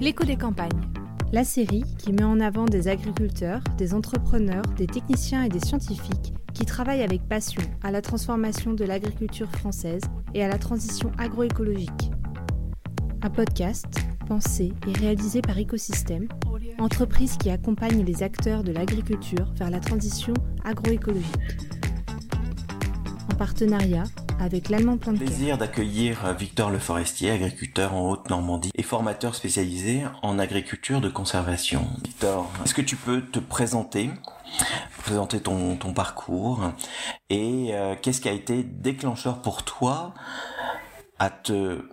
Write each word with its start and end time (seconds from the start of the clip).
L'écho 0.00 0.24
des 0.24 0.36
campagnes. 0.36 0.70
La 1.32 1.44
série 1.44 1.84
qui 1.98 2.12
met 2.12 2.24
en 2.24 2.40
avant 2.40 2.64
des 2.64 2.88
agriculteurs, 2.88 3.62
des 3.78 3.94
entrepreneurs, 3.94 4.64
des 4.76 4.86
techniciens 4.86 5.44
et 5.44 5.48
des 5.48 5.60
scientifiques 5.60 6.34
qui 6.52 6.64
travaillent 6.66 7.02
avec 7.02 7.28
passion 7.28 7.62
à 7.82 7.90
la 7.90 8.02
transformation 8.02 8.72
de 8.72 8.84
l'agriculture 8.84 9.50
française 9.50 10.02
et 10.34 10.42
à 10.42 10.48
la 10.48 10.58
transition 10.58 11.12
agroécologique. 11.16 12.10
Un 13.22 13.30
podcast 13.30 13.86
pensé 14.26 14.72
et 14.88 14.92
réalisé 14.92 15.42
par 15.42 15.58
Écosystème, 15.58 16.28
entreprise 16.78 17.36
qui 17.36 17.50
accompagne 17.50 18.04
les 18.04 18.22
acteurs 18.22 18.64
de 18.64 18.72
l'agriculture 18.72 19.52
vers 19.56 19.70
la 19.70 19.80
transition 19.80 20.34
agroécologique. 20.64 21.56
En 23.32 23.36
partenariat 23.36 24.04
avec 24.40 24.68
l'Allemand 24.68 24.96
Plan 24.96 25.12
de 25.12 25.18
Plaisir 25.18 25.58
d'accueillir 25.58 26.34
Victor 26.34 26.70
Le 26.70 26.78
Forestier, 26.78 27.30
agriculteur 27.30 27.94
en 27.94 28.10
Haute-Normandie 28.10 28.70
et 28.74 28.82
formateur 28.82 29.34
spécialisé 29.34 30.02
en 30.22 30.38
agriculture 30.38 31.00
de 31.00 31.08
conservation. 31.08 31.86
Victor, 32.04 32.50
est-ce 32.64 32.74
que 32.74 32.82
tu 32.82 32.96
peux 32.96 33.22
te 33.22 33.38
présenter, 33.38 34.10
présenter 34.98 35.40
ton, 35.40 35.76
ton 35.76 35.92
parcours 35.92 36.72
et 37.30 37.70
euh, 37.72 37.94
qu'est-ce 38.00 38.20
qui 38.20 38.28
a 38.28 38.32
été 38.32 38.62
déclencheur 38.62 39.42
pour 39.42 39.64
toi 39.64 40.14
à 41.18 41.30
te 41.30 41.84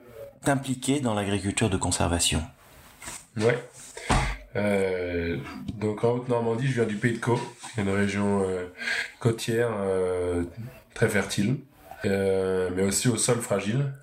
t'impliquer 0.43 0.99
dans 0.99 1.13
l'agriculture 1.13 1.69
de 1.69 1.77
conservation? 1.77 2.41
Ouais. 3.37 3.63
Euh, 4.55 5.37
donc 5.75 6.03
en 6.03 6.11
Haute-Normandie, 6.11 6.67
je 6.67 6.73
viens 6.73 6.85
du 6.85 6.97
Pays 6.97 7.13
de 7.13 7.19
Caux, 7.19 7.39
une 7.77 7.89
région 7.89 8.43
euh, 8.43 8.67
côtière 9.19 9.69
euh, 9.79 10.43
très 10.93 11.07
fertile, 11.07 11.57
euh, 12.05 12.69
mais 12.75 12.83
aussi 12.83 13.07
au 13.07 13.17
sol 13.17 13.39
fragile. 13.41 13.93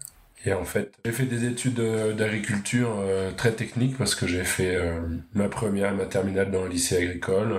Et 0.45 0.53
en 0.53 0.65
fait, 0.65 0.93
j'ai 1.05 1.13
fait 1.13 1.25
des 1.25 1.47
études 1.47 1.81
d'agriculture 2.17 2.97
euh, 3.01 3.33
très 3.33 3.53
techniques 3.53 3.99
parce 3.99 4.15
que 4.15 4.27
j'ai 4.27 4.45
fait 4.45 4.77
euh, 4.77 5.01
ma 5.35 5.49
première, 5.49 5.95
ma 5.95 6.07
terminale 6.07 6.51
dans 6.51 6.63
le 6.63 6.69
lycée 6.69 6.97
agricole. 6.97 7.59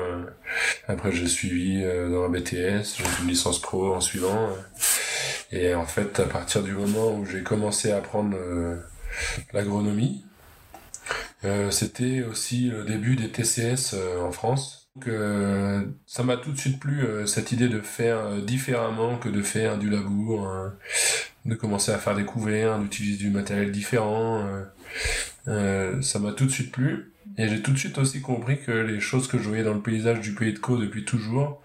après, 0.88 1.12
j'ai 1.12 1.28
suivi 1.28 1.84
dans 1.84 2.24
un 2.24 2.30
BTS, 2.30 2.98
j'ai 2.98 3.04
fait 3.04 3.22
une 3.22 3.28
licence 3.28 3.62
pro 3.62 3.94
en 3.94 4.02
suivant. 4.02 4.50
et 5.52 5.76
en 5.76 5.86
fait, 5.86 6.20
à 6.20 6.26
partir 6.26 6.64
du 6.64 6.72
moment 6.72 7.14
où 7.14 7.26
j'ai 7.26 7.44
commencé 7.44 7.92
à 7.92 7.98
apprendre 7.98 8.38
l'agronomie, 9.54 10.24
c'était 11.72 12.24
aussi 12.24 12.70
le 12.70 12.86
début 12.86 13.18
des 13.18 13.30
TCS 13.30 13.96
en 14.22 14.32
France. 14.32 14.79
Euh, 15.08 15.84
ça 16.06 16.24
m'a 16.24 16.38
tout 16.38 16.52
de 16.52 16.58
suite 16.58 16.80
plu 16.80 17.02
euh, 17.02 17.26
cette 17.26 17.52
idée 17.52 17.68
de 17.68 17.82
faire 17.82 18.18
euh, 18.18 18.42
différemment 18.42 19.18
que 19.18 19.30
de 19.30 19.42
faire 19.42 19.78
du 19.78 19.90
labour, 19.90 20.48
hein, 20.48 20.74
de 21.46 21.56
commencer 21.56 21.92
à 21.92 21.98
faire 21.98 22.16
des 22.16 22.26
couverts, 22.26 22.80
d'utiliser 22.80 23.18
du 23.18 23.30
matériel 23.30 23.72
différent. 23.72 24.46
ça 25.46 26.20
m'a 26.20 26.32
tout 26.34 26.46
de 26.46 26.52
suite 26.52 26.72
plu. 26.72 27.14
Et 27.38 27.48
j'ai 27.48 27.62
tout 27.62 27.72
de 27.72 27.78
suite 27.78 27.98
aussi 27.98 28.22
compris 28.22 28.60
que 28.62 28.72
les 28.72 29.00
choses 29.00 29.28
que 29.28 29.38
je 29.38 29.48
voyais 29.48 29.64
dans 29.64 29.74
le 29.74 29.82
paysage 29.82 30.20
du 30.20 30.34
pays 30.34 30.54
de 30.54 30.60
Caux 30.60 30.78
depuis 30.78 31.06
toujours, 31.06 31.62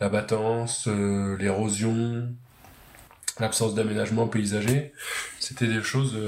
la 0.00 0.08
battance, 0.08 0.88
l'érosion, 0.88 2.28
l'absence 3.38 3.74
d'aménagement 3.74 4.26
paysager, 4.26 4.92
c'était 5.38 5.68
des 5.68 5.82
choses 5.82 6.18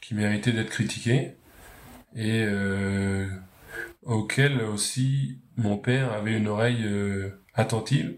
qui 0.00 0.14
méritaient 0.14 0.52
d'être 0.52 0.70
critiquées. 0.70 1.34
Et 2.14 2.46
auquel 4.08 4.62
aussi 4.62 5.38
mon 5.56 5.76
père 5.76 6.12
avait 6.12 6.32
une 6.32 6.48
oreille 6.48 6.84
euh, 6.84 7.28
attentive, 7.54 8.14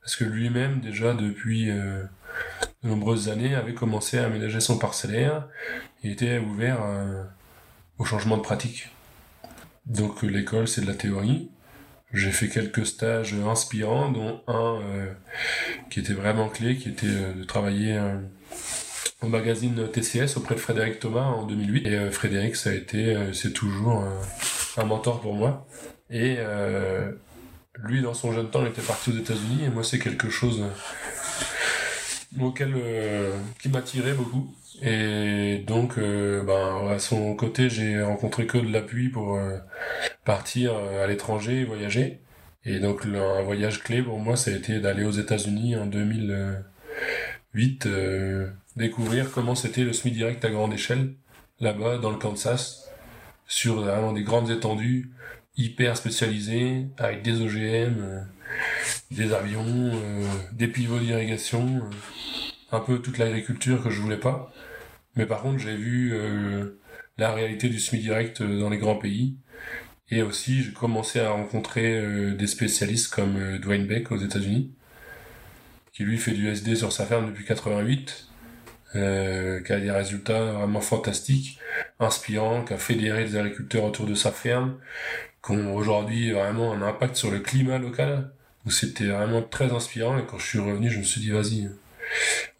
parce 0.00 0.16
que 0.16 0.24
lui-même, 0.24 0.80
déjà 0.80 1.12
depuis 1.12 1.70
euh, 1.70 2.02
de 2.82 2.88
nombreuses 2.88 3.28
années, 3.28 3.54
avait 3.54 3.74
commencé 3.74 4.18
à 4.18 4.24
aménager 4.24 4.60
son 4.60 4.78
parcellaire 4.78 5.46
et 6.02 6.10
était 6.10 6.38
ouvert 6.38 6.82
euh, 6.82 7.22
au 7.98 8.04
changement 8.04 8.38
de 8.38 8.42
pratique. 8.42 8.88
Donc 9.86 10.22
l'école, 10.22 10.66
c'est 10.66 10.80
de 10.80 10.86
la 10.86 10.94
théorie. 10.94 11.50
J'ai 12.12 12.30
fait 12.30 12.48
quelques 12.48 12.86
stages 12.86 13.34
inspirants, 13.34 14.10
dont 14.10 14.40
un 14.46 14.80
qui 15.90 15.98
était 16.00 16.14
vraiment 16.14 16.48
clé, 16.48 16.76
qui 16.76 16.88
était 16.88 17.06
de 17.06 17.42
travailler 17.42 18.00
au 19.20 19.26
magazine 19.26 19.88
TCS 19.90 20.36
auprès 20.36 20.54
de 20.54 20.60
Frédéric 20.60 21.00
Thomas 21.00 21.24
en 21.24 21.44
2008. 21.44 21.86
Et 21.88 22.10
Frédéric, 22.12 22.54
ça 22.54 22.70
a 22.70 22.72
été, 22.72 23.16
c'est 23.32 23.52
toujours 23.52 24.04
un 24.76 24.84
mentor 24.84 25.20
pour 25.20 25.34
moi. 25.34 25.66
Et 26.10 26.36
euh, 26.38 27.12
lui, 27.76 28.02
dans 28.02 28.14
son 28.14 28.32
jeune 28.32 28.50
temps, 28.50 28.62
il 28.62 28.68
était 28.68 28.82
parti 28.82 29.10
aux 29.10 29.16
États-Unis, 29.16 29.64
et 29.64 29.68
moi, 29.68 29.84
c'est 29.84 29.98
quelque 29.98 30.30
chose 30.30 30.62
euh, 30.62 30.70
auquel 32.40 32.74
euh, 32.76 33.36
qui 33.60 33.68
m'attirait 33.68 34.14
beaucoup. 34.14 34.54
Et 34.82 35.62
donc, 35.66 35.98
ben, 35.98 36.88
à 36.90 36.98
son 36.98 37.34
côté, 37.36 37.70
j'ai 37.70 38.02
rencontré 38.02 38.46
que 38.46 38.58
de 38.58 38.72
l'appui 38.72 39.08
pour 39.08 39.38
partir 40.24 40.74
à 40.74 41.06
l'étranger 41.06 41.60
et 41.60 41.64
voyager. 41.64 42.20
Et 42.64 42.80
donc, 42.80 43.06
un 43.06 43.42
voyage 43.42 43.84
clé 43.84 44.02
pour 44.02 44.18
moi, 44.18 44.34
ça 44.36 44.50
a 44.50 44.54
été 44.54 44.80
d'aller 44.80 45.04
aux 45.04 45.12
États-Unis 45.12 45.76
en 45.76 45.86
2008, 45.86 47.88
découvrir 48.76 49.30
comment 49.30 49.54
c'était 49.54 49.84
le 49.84 49.92
SMI 49.92 50.10
direct 50.10 50.44
à 50.44 50.50
grande 50.50 50.74
échelle, 50.74 51.14
là-bas, 51.60 51.98
dans 51.98 52.10
le 52.10 52.18
Kansas 52.18 52.83
sur 53.46 53.84
des 54.14 54.22
grandes 54.22 54.50
étendues 54.50 55.10
hyper 55.56 55.96
spécialisées 55.96 56.86
avec 56.98 57.22
des 57.22 57.40
OGM, 57.40 58.00
euh, 58.00 58.20
des 59.10 59.32
avions, 59.32 59.64
euh, 59.66 60.26
des 60.52 60.68
pivots 60.68 60.98
d'irrigation, 60.98 61.76
euh, 61.76 62.76
un 62.76 62.80
peu 62.80 62.98
toute 63.00 63.18
l'agriculture 63.18 63.82
que 63.82 63.90
je 63.90 64.00
voulais 64.00 64.18
pas. 64.18 64.52
Mais 65.16 65.26
par 65.26 65.42
contre, 65.42 65.58
j'ai 65.58 65.76
vu 65.76 66.12
la 67.18 67.32
réalité 67.32 67.68
du 67.68 67.78
semi-direct 67.78 68.42
dans 68.42 68.68
les 68.68 68.78
grands 68.78 68.96
pays. 68.96 69.36
Et 70.10 70.22
aussi, 70.22 70.64
j'ai 70.64 70.72
commencé 70.72 71.20
à 71.20 71.30
rencontrer 71.30 72.34
des 72.34 72.46
spécialistes 72.48 73.14
comme 73.14 73.58
Dwayne 73.58 73.86
Beck 73.86 74.10
aux 74.10 74.16
États-Unis, 74.16 74.72
qui 75.92 76.02
lui 76.02 76.18
fait 76.18 76.32
du 76.32 76.48
SD 76.48 76.74
sur 76.74 76.90
sa 76.90 77.06
ferme 77.06 77.26
depuis 77.26 77.44
88 77.44 78.28
euh, 78.96 79.60
qui 79.62 79.72
a 79.72 79.80
des 79.80 79.90
résultats 79.90 80.44
vraiment 80.52 80.80
fantastiques, 80.80 81.58
inspirants, 82.00 82.64
qui 82.64 82.74
a 82.74 82.78
fédéré 82.78 83.24
les 83.24 83.36
agriculteurs 83.36 83.84
autour 83.84 84.06
de 84.06 84.14
sa 84.14 84.30
ferme, 84.32 84.76
qui 85.44 85.52
ont 85.52 85.74
aujourd'hui 85.74 86.32
vraiment 86.32 86.72
un 86.72 86.82
impact 86.82 87.16
sur 87.16 87.30
le 87.30 87.40
climat 87.40 87.78
local. 87.78 88.30
où 88.66 88.70
c'était 88.70 89.06
vraiment 89.06 89.42
très 89.42 89.72
inspirant 89.72 90.18
et 90.18 90.24
quand 90.24 90.38
je 90.38 90.46
suis 90.46 90.58
revenu, 90.58 90.90
je 90.90 90.98
me 90.98 91.04
suis 91.04 91.20
dit 91.20 91.30
vas-y. 91.30 91.70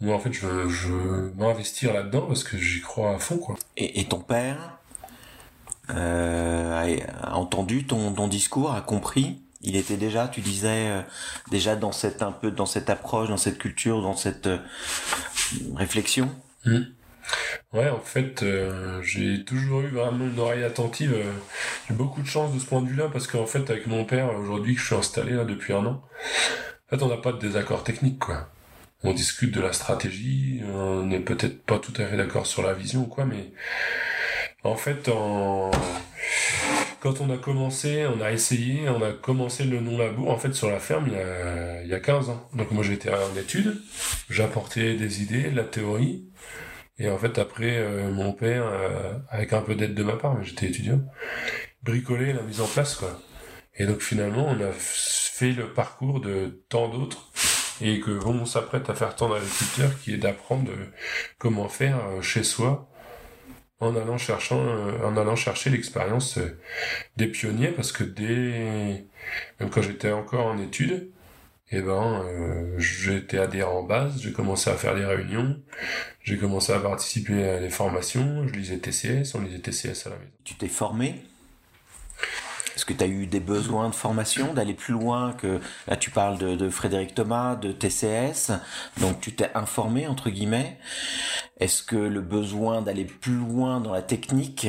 Moi 0.00 0.14
en 0.14 0.18
fait, 0.18 0.32
je 0.32 0.46
veux, 0.46 0.68
je 0.68 0.92
m'investir 1.36 1.94
là-dedans 1.94 2.22
parce 2.22 2.44
que 2.44 2.58
j'y 2.58 2.80
crois 2.80 3.14
à 3.14 3.18
fond 3.18 3.38
quoi. 3.38 3.56
Et, 3.76 4.00
et 4.00 4.04
ton 4.04 4.20
père 4.20 4.78
euh, 5.90 6.98
a, 7.22 7.36
entendu 7.36 7.86
ton, 7.86 8.12
ton 8.12 8.28
discours, 8.28 8.72
a 8.72 8.80
compris 8.80 9.43
il 9.64 9.76
était 9.76 9.96
déjà, 9.96 10.28
tu 10.28 10.40
disais, 10.40 10.90
euh, 10.90 11.02
déjà 11.50 11.74
dans 11.74 11.92
cette 11.92 12.22
un 12.22 12.32
peu 12.32 12.50
dans 12.50 12.66
cette 12.66 12.90
approche, 12.90 13.28
dans 13.28 13.36
cette 13.36 13.58
culture, 13.58 14.02
dans 14.02 14.14
cette 14.14 14.46
euh, 14.46 14.58
réflexion? 15.74 16.30
Hmm. 16.64 16.82
Ouais, 17.72 17.88
en 17.88 18.00
fait, 18.00 18.42
euh, 18.42 19.00
j'ai 19.02 19.44
toujours 19.44 19.80
eu 19.80 19.88
vraiment 19.88 20.26
une 20.26 20.38
oreille 20.38 20.62
attentive. 20.62 21.16
j'ai 21.88 21.94
beaucoup 21.94 22.20
de 22.20 22.26
chance 22.26 22.52
de 22.52 22.58
ce 22.58 22.66
point 22.66 22.82
de 22.82 22.88
vue-là 22.88 23.08
parce 23.10 23.26
qu'en 23.26 23.46
fait, 23.46 23.70
avec 23.70 23.86
mon 23.86 24.04
père, 24.04 24.38
aujourd'hui 24.38 24.74
que 24.74 24.80
je 24.80 24.86
suis 24.86 24.94
installé 24.94 25.32
là 25.32 25.44
depuis 25.44 25.72
un 25.72 25.86
an, 25.86 26.02
en 26.86 26.96
fait, 26.96 27.02
on 27.02 27.08
n'a 27.08 27.16
pas 27.16 27.32
de 27.32 27.38
désaccord 27.38 27.82
technique, 27.82 28.18
quoi. 28.18 28.50
On 29.02 29.12
discute 29.12 29.52
de 29.54 29.60
la 29.60 29.72
stratégie, 29.72 30.62
on 30.66 31.02
n'est 31.02 31.20
peut-être 31.20 31.64
pas 31.64 31.78
tout 31.78 31.92
à 31.96 32.06
fait 32.06 32.16
d'accord 32.16 32.46
sur 32.46 32.62
la 32.62 32.74
vision, 32.74 33.04
quoi, 33.04 33.24
mais 33.24 33.52
en 34.62 34.76
fait, 34.76 35.08
en 35.08 35.70
quand 37.04 37.20
on 37.20 37.28
a 37.28 37.36
commencé, 37.36 38.06
on 38.06 38.22
a 38.22 38.32
essayé, 38.32 38.88
on 38.88 39.02
a 39.02 39.12
commencé 39.12 39.64
le 39.64 39.78
non-labour, 39.78 40.30
en 40.30 40.38
fait, 40.38 40.54
sur 40.54 40.70
la 40.70 40.80
ferme, 40.80 41.04
il 41.08 41.12
y 41.12 41.16
a, 41.16 41.82
il 41.82 41.88
y 41.90 41.92
a 41.92 42.00
15 42.00 42.30
ans. 42.30 42.48
Donc 42.54 42.70
moi, 42.70 42.82
j'étais 42.82 43.10
en 43.10 43.36
études, 43.36 43.78
j'apportais 44.30 44.94
des 44.94 45.20
idées, 45.20 45.50
la 45.50 45.64
théorie, 45.64 46.30
et 46.96 47.10
en 47.10 47.18
fait, 47.18 47.38
après, 47.38 47.76
euh, 47.76 48.10
mon 48.10 48.32
père, 48.32 48.64
euh, 48.66 49.18
avec 49.28 49.52
un 49.52 49.60
peu 49.60 49.74
d'aide 49.74 49.92
de 49.92 50.02
ma 50.02 50.14
part, 50.14 50.34
mais 50.34 50.46
j'étais 50.46 50.64
étudiant, 50.64 51.02
bricolait 51.82 52.32
la 52.32 52.40
mise 52.40 52.62
en 52.62 52.66
place, 52.66 52.94
quoi. 52.94 53.20
Et 53.76 53.84
donc 53.84 54.00
finalement, 54.00 54.46
on 54.48 54.58
a 54.62 54.72
fait 54.72 55.52
le 55.52 55.74
parcours 55.74 56.20
de 56.20 56.64
tant 56.70 56.88
d'autres, 56.88 57.30
et 57.82 58.00
que 58.00 58.12
on 58.24 58.46
s'apprête 58.46 58.88
à 58.88 58.94
faire 58.94 59.14
tant 59.14 59.28
d'agriculteurs, 59.28 59.90
qui 60.00 60.14
est 60.14 60.16
d'apprendre 60.16 60.70
comment 61.36 61.68
faire 61.68 61.98
euh, 62.06 62.22
chez 62.22 62.44
soi, 62.44 62.88
en 63.80 63.96
allant 63.96 64.18
cherchant, 64.18 64.60
euh, 64.60 65.04
en 65.04 65.16
allant 65.16 65.36
chercher 65.36 65.70
l'expérience 65.70 66.38
euh, 66.38 66.58
des 67.16 67.26
pionniers 67.26 67.68
parce 67.68 67.92
que 67.92 68.04
dès 68.04 69.04
même 69.60 69.70
quand 69.70 69.82
j'étais 69.82 70.12
encore 70.12 70.46
en 70.46 70.58
études, 70.58 71.10
eh 71.70 71.80
ben 71.80 72.22
euh, 72.24 72.78
j'étais 72.78 73.38
adhérent 73.38 73.80
en 73.80 73.82
base, 73.82 74.20
j'ai 74.20 74.32
commencé 74.32 74.70
à 74.70 74.74
faire 74.74 74.94
des 74.94 75.04
réunions, 75.04 75.60
j'ai 76.22 76.38
commencé 76.38 76.72
à 76.72 76.78
participer 76.78 77.48
à 77.48 77.60
des 77.60 77.70
formations, 77.70 78.46
je 78.46 78.52
lisais 78.52 78.78
TCS, 78.78 79.34
on 79.34 79.40
lisait 79.40 79.58
TCS 79.58 80.06
à 80.06 80.10
la 80.10 80.16
maison. 80.16 80.30
Tu 80.44 80.54
t'es 80.54 80.68
formé? 80.68 81.22
Est-ce 82.76 82.84
que 82.84 82.92
tu 82.92 83.04
as 83.04 83.06
eu 83.06 83.26
des 83.26 83.40
besoins 83.40 83.88
de 83.88 83.94
formation, 83.94 84.52
d'aller 84.52 84.74
plus 84.74 84.94
loin 84.94 85.32
que 85.32 85.60
là 85.86 85.96
tu 85.96 86.10
parles 86.10 86.38
de, 86.38 86.68
Frédéric 86.68 87.14
Thomas, 87.14 87.54
de 87.54 87.70
TCS, 87.72 88.52
donc 89.00 89.20
tu 89.20 89.32
t'es 89.32 89.50
informé 89.54 90.06
entre 90.06 90.28
guillemets? 90.28 90.78
Est-ce 91.58 91.82
que 91.82 91.96
le 91.96 92.20
besoin 92.20 92.82
d'aller 92.82 93.04
plus 93.04 93.36
loin 93.36 93.80
dans 93.80 93.92
la 93.92 94.02
technique 94.02 94.68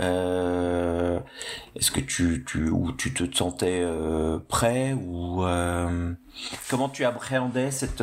Euh, 0.00 1.20
Est-ce 1.76 1.90
que 1.90 2.00
tu, 2.00 2.44
tu, 2.46 2.68
ou 2.68 2.92
tu 2.92 3.14
te 3.14 3.36
sentais 3.36 3.80
euh, 3.82 4.38
prêt 4.38 4.92
ou 4.92 5.44
euh, 5.44 6.12
comment 6.68 6.88
tu 6.88 7.04
appréhendais 7.04 7.70
cette 7.70 8.02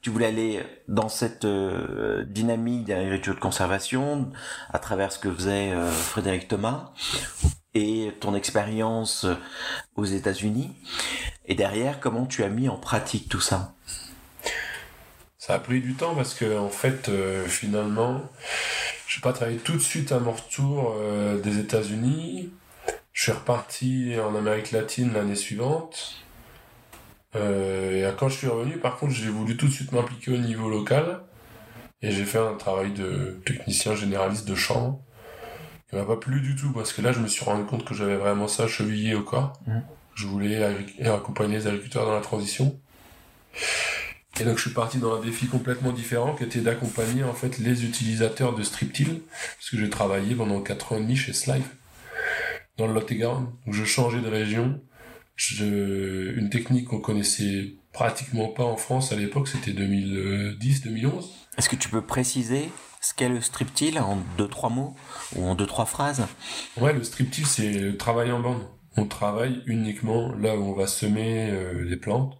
tu 0.00 0.10
voulais 0.10 0.26
aller 0.26 0.62
dans 0.88 1.08
cette 1.08 1.46
dynamique 1.46 2.86
d'agriculture 2.86 3.34
de 3.36 3.40
conservation 3.40 4.32
à 4.72 4.80
travers 4.80 5.12
ce 5.12 5.20
que 5.20 5.32
faisait 5.32 5.72
Frédéric 5.92 6.48
Thomas 6.48 6.92
et 7.74 8.12
ton 8.18 8.34
expérience 8.34 9.24
aux 9.94 10.04
États-Unis? 10.04 10.74
Et 11.46 11.54
derrière, 11.54 12.00
comment 12.00 12.26
tu 12.26 12.42
as 12.42 12.48
mis 12.48 12.68
en 12.68 12.76
pratique 12.76 13.28
tout 13.28 13.40
ça? 13.40 13.74
Ça 15.48 15.54
a 15.54 15.58
pris 15.60 15.80
du 15.80 15.94
temps 15.94 16.14
parce 16.14 16.34
que 16.34 16.58
en 16.58 16.68
fait, 16.68 17.08
euh, 17.08 17.46
finalement, 17.46 18.20
je 19.06 19.16
n'ai 19.16 19.22
pas 19.22 19.32
travaillé 19.32 19.56
tout 19.56 19.72
de 19.72 19.78
suite 19.78 20.12
à 20.12 20.20
mon 20.20 20.32
retour 20.32 20.94
euh, 20.98 21.40
des 21.40 21.58
États-Unis. 21.58 22.50
Je 23.14 23.22
suis 23.22 23.32
reparti 23.32 24.12
en 24.22 24.34
Amérique 24.36 24.72
latine 24.72 25.10
l'année 25.14 25.36
suivante. 25.36 26.16
Euh, 27.34 28.10
et 28.10 28.16
quand 28.18 28.28
je 28.28 28.36
suis 28.36 28.46
revenu, 28.46 28.76
par 28.76 28.98
contre, 28.98 29.14
j'ai 29.14 29.30
voulu 29.30 29.56
tout 29.56 29.68
de 29.68 29.72
suite 29.72 29.90
m'impliquer 29.92 30.32
au 30.32 30.36
niveau 30.36 30.68
local. 30.68 31.20
Et 32.02 32.10
j'ai 32.10 32.26
fait 32.26 32.36
un 32.36 32.52
travail 32.52 32.92
de 32.92 33.40
technicien 33.46 33.94
généraliste 33.94 34.46
de 34.46 34.54
champ. 34.54 35.02
qui 35.88 35.96
m'a 35.96 36.04
pas 36.04 36.18
plu 36.18 36.42
du 36.42 36.56
tout 36.56 36.74
parce 36.74 36.92
que 36.92 37.00
là, 37.00 37.12
je 37.12 37.20
me 37.20 37.26
suis 37.26 37.46
rendu 37.46 37.64
compte 37.64 37.86
que 37.86 37.94
j'avais 37.94 38.18
vraiment 38.18 38.48
ça 38.48 38.68
chevillé 38.68 39.14
au 39.14 39.22
corps. 39.22 39.54
Mhm. 39.66 39.82
Je 40.14 40.26
voulais 40.26 40.62
accompagner 41.06 41.56
les 41.56 41.66
agriculteurs 41.68 42.04
dans 42.04 42.14
la 42.14 42.20
transition. 42.20 42.78
Et 44.40 44.44
donc, 44.44 44.56
je 44.56 44.62
suis 44.62 44.70
parti 44.70 44.98
dans 44.98 45.14
un 45.16 45.20
défi 45.20 45.46
complètement 45.46 45.92
différent 45.92 46.34
qui 46.34 46.44
était 46.44 46.60
d'accompagner 46.60 47.24
en 47.24 47.34
fait 47.34 47.58
les 47.58 47.84
utilisateurs 47.84 48.54
de 48.54 48.62
Striptil. 48.62 49.20
Parce 49.56 49.70
que 49.70 49.78
j'ai 49.78 49.90
travaillé 49.90 50.34
pendant 50.34 50.60
4 50.60 50.92
ans 50.92 50.96
et 50.96 51.00
demi 51.00 51.16
chez 51.16 51.32
Slive 51.32 51.66
dans 52.76 52.86
le 52.86 52.94
Lot-et-Garonne. 52.94 53.48
Donc, 53.66 53.74
je 53.74 53.84
changeais 53.84 54.20
de 54.20 54.28
région. 54.28 54.80
Je, 55.34 56.36
une 56.36 56.50
technique 56.50 56.88
qu'on 56.88 57.00
connaissait 57.00 57.74
pratiquement 57.92 58.48
pas 58.48 58.64
en 58.64 58.76
France 58.76 59.12
à 59.12 59.16
l'époque, 59.16 59.48
c'était 59.48 59.72
2010-2011. 59.72 61.24
Est-ce 61.56 61.68
que 61.68 61.76
tu 61.76 61.88
peux 61.88 62.02
préciser 62.02 62.68
ce 63.00 63.14
qu'est 63.14 63.28
le 63.28 63.40
striptease 63.40 63.96
en 63.98 64.18
deux 64.36 64.48
trois 64.48 64.70
mots 64.70 64.94
ou 65.34 65.44
en 65.44 65.54
deux 65.54 65.66
trois 65.66 65.86
phrases? 65.86 66.26
Ouais, 66.76 66.92
le 66.92 67.02
striptease, 67.02 67.46
c'est 67.46 67.72
le 67.72 67.96
travail 67.96 68.30
en 68.30 68.40
bande. 68.40 68.62
On 68.96 69.06
travaille 69.06 69.62
uniquement 69.66 70.32
là 70.34 70.56
où 70.56 70.62
on 70.62 70.72
va 70.72 70.86
semer 70.86 71.50
euh, 71.50 71.84
les 71.84 71.96
plantes. 71.96 72.36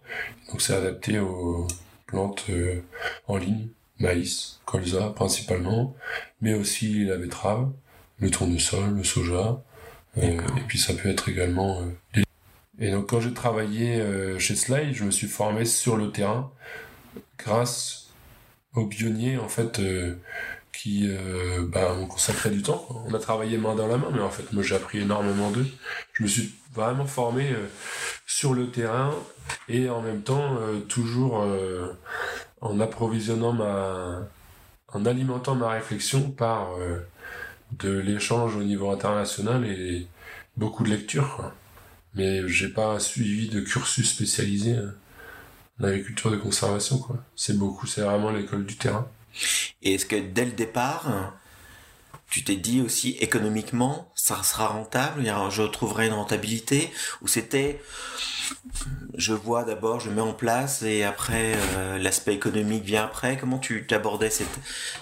Donc 0.49 0.61
c'est 0.61 0.73
adapté 0.73 1.19
aux 1.19 1.67
plantes 2.09 2.45
euh, 2.49 2.81
en 3.27 3.37
ligne, 3.37 3.67
maïs, 3.99 4.59
colza 4.65 5.09
principalement, 5.15 5.95
mais 6.41 6.53
aussi 6.53 7.05
la 7.05 7.17
betterave, 7.17 7.71
le 8.19 8.29
tournesol, 8.29 8.95
le 8.95 9.03
soja, 9.03 9.63
euh, 10.17 10.41
et 10.57 10.61
puis 10.67 10.77
ça 10.77 10.93
peut 10.93 11.09
être 11.09 11.29
également 11.29 11.81
euh. 11.81 12.21
Et 12.81 12.91
donc 12.91 13.09
quand 13.09 13.19
j'ai 13.19 13.33
travaillé 13.33 14.01
chez 14.39 14.55
Sly, 14.55 14.93
je 14.93 15.03
me 15.03 15.11
suis 15.11 15.27
formé 15.27 15.65
sur 15.65 15.97
le 15.97 16.11
terrain 16.11 16.49
grâce 17.37 18.09
aux 18.75 18.85
pionniers 18.85 19.37
en 19.37 19.47
fait 19.47 19.79
euh, 19.79 20.15
qui 20.71 21.07
euh, 21.07 21.65
bah, 21.67 21.93
ont 21.93 22.05
consacré 22.05 22.49
du 22.49 22.61
temps. 22.61 22.87
On 23.07 23.13
a 23.13 23.19
travaillé 23.19 23.57
main 23.57 23.75
dans 23.75 23.87
la 23.87 23.97
main, 23.97 24.09
mais 24.13 24.21
en 24.21 24.29
fait, 24.29 24.51
moi 24.53 24.63
j'ai 24.63 24.75
appris 24.75 24.99
énormément 24.99 25.51
d'eux. 25.51 25.67
Je 26.13 26.23
me 26.23 26.27
suis 26.27 26.53
vraiment 26.71 27.05
formé 27.05 27.49
euh, 27.51 27.67
sur 28.25 28.53
le 28.53 28.69
terrain 28.69 29.13
et 29.67 29.89
en 29.89 30.01
même 30.01 30.21
temps 30.21 30.57
euh, 30.59 30.79
toujours 30.81 31.41
euh, 31.41 31.97
en 32.61 32.79
approvisionnant 32.79 33.53
ma, 33.53 34.27
en 34.89 35.05
alimentant 35.05 35.55
ma 35.55 35.69
réflexion 35.69 36.31
par 36.31 36.71
de 37.71 37.89
l'échange 37.89 38.55
au 38.55 38.63
niveau 38.63 38.91
international 38.91 39.65
et 39.65 40.07
beaucoup 40.57 40.83
de 40.83 40.89
lectures. 40.89 41.35
Quoi. 41.37 41.53
Mais 42.15 42.47
j'ai 42.47 42.67
pas 42.67 42.99
suivi 42.99 43.49
de 43.49 43.61
cursus 43.61 44.13
spécialisé 44.13 44.75
en 45.79 45.85
agriculture 45.85 46.31
de 46.31 46.37
conservation. 46.37 46.97
quoi. 46.97 47.17
C'est 47.35 47.57
beaucoup, 47.57 47.87
c'est 47.87 48.01
vraiment 48.01 48.31
l'école 48.31 48.65
du 48.65 48.75
terrain. 48.75 49.07
Et 49.81 49.93
est-ce 49.93 50.05
que 50.05 50.17
dès 50.17 50.43
le 50.45 50.51
départ, 50.51 51.33
tu 52.29 52.43
t'es 52.43 52.55
dit 52.55 52.81
aussi 52.81 53.11
économiquement, 53.19 54.11
ça 54.15 54.43
sera 54.43 54.67
rentable, 54.67 55.23
je 55.49 55.63
trouverai 55.63 56.07
une 56.07 56.13
rentabilité, 56.13 56.91
ou 57.21 57.27
c'était, 57.27 57.81
je 59.15 59.33
vois 59.33 59.63
d'abord, 59.63 59.99
je 59.99 60.09
mets 60.09 60.21
en 60.21 60.33
place, 60.33 60.83
et 60.83 61.03
après 61.03 61.53
euh, 61.77 61.97
l'aspect 61.97 62.33
économique 62.33 62.83
vient 62.83 63.05
après? 63.05 63.37
Comment 63.37 63.59
tu 63.59 63.85
t'abordais 63.87 64.29
cette 64.29 64.47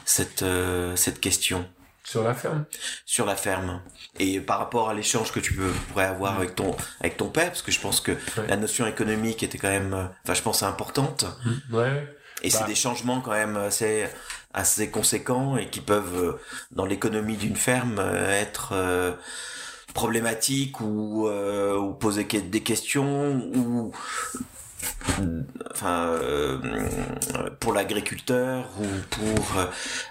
cette 0.06 0.44
euh, 0.44 0.96
cette 0.96 1.20
question? 1.20 1.68
Sur 2.04 2.24
la 2.24 2.34
ferme 2.34 2.64
sur 3.06 3.26
la 3.26 3.36
ferme 3.36 3.82
et 4.18 4.40
par 4.40 4.60
rapport 4.60 4.88
à 4.90 4.94
l'échange 4.94 5.34
que 5.34 5.42
tu 5.42 5.54
peux, 5.54 5.70
pourrais 5.90 6.06
avoir 6.06 6.36
avec 6.38 6.56
ton 6.56 6.74
avec 7.02 7.18
ton 7.18 7.28
père, 7.30 7.48
parce 7.48 7.62
que 7.62 7.72
je 7.72 7.80
pense 7.82 8.00
que 8.00 8.14
Ouais. 8.14 8.48
la 8.48 8.56
notion 8.56 8.88
économique 8.88 9.44
était 9.44 9.58
quand 9.58 9.68
même, 9.70 9.94
enfin 10.24 10.34
je 10.34 10.42
pense 10.42 10.64
importante. 10.64 11.26
Ouais. 11.72 12.08
Et 12.44 12.50
Bah. 12.50 12.58
c'est 12.60 12.66
des 12.68 12.76
changements 12.76 13.20
quand 13.20 13.32
même 13.32 13.58
assez, 13.58 14.08
assez 14.54 14.90
conséquents 14.90 15.58
et 15.58 15.70
qui 15.70 15.82
peuvent, 15.82 16.18
euh, 16.18 16.40
dans 16.72 16.86
l'économie 16.86 17.38
d'une 17.38 17.56
ferme, 17.56 18.00
euh, 18.00 18.32
être 18.32 18.72
euh, 18.74 19.14
problématiques 19.94 20.82
ou, 20.82 21.28
euh, 21.28 21.92
poser 21.94 22.24
des 22.26 22.62
questions 22.62 23.36
ou 23.56 23.92
enfin 25.72 26.20
pour 27.60 27.74
l'agriculteur 27.74 28.70
ou 28.80 28.86
pour 29.10 29.66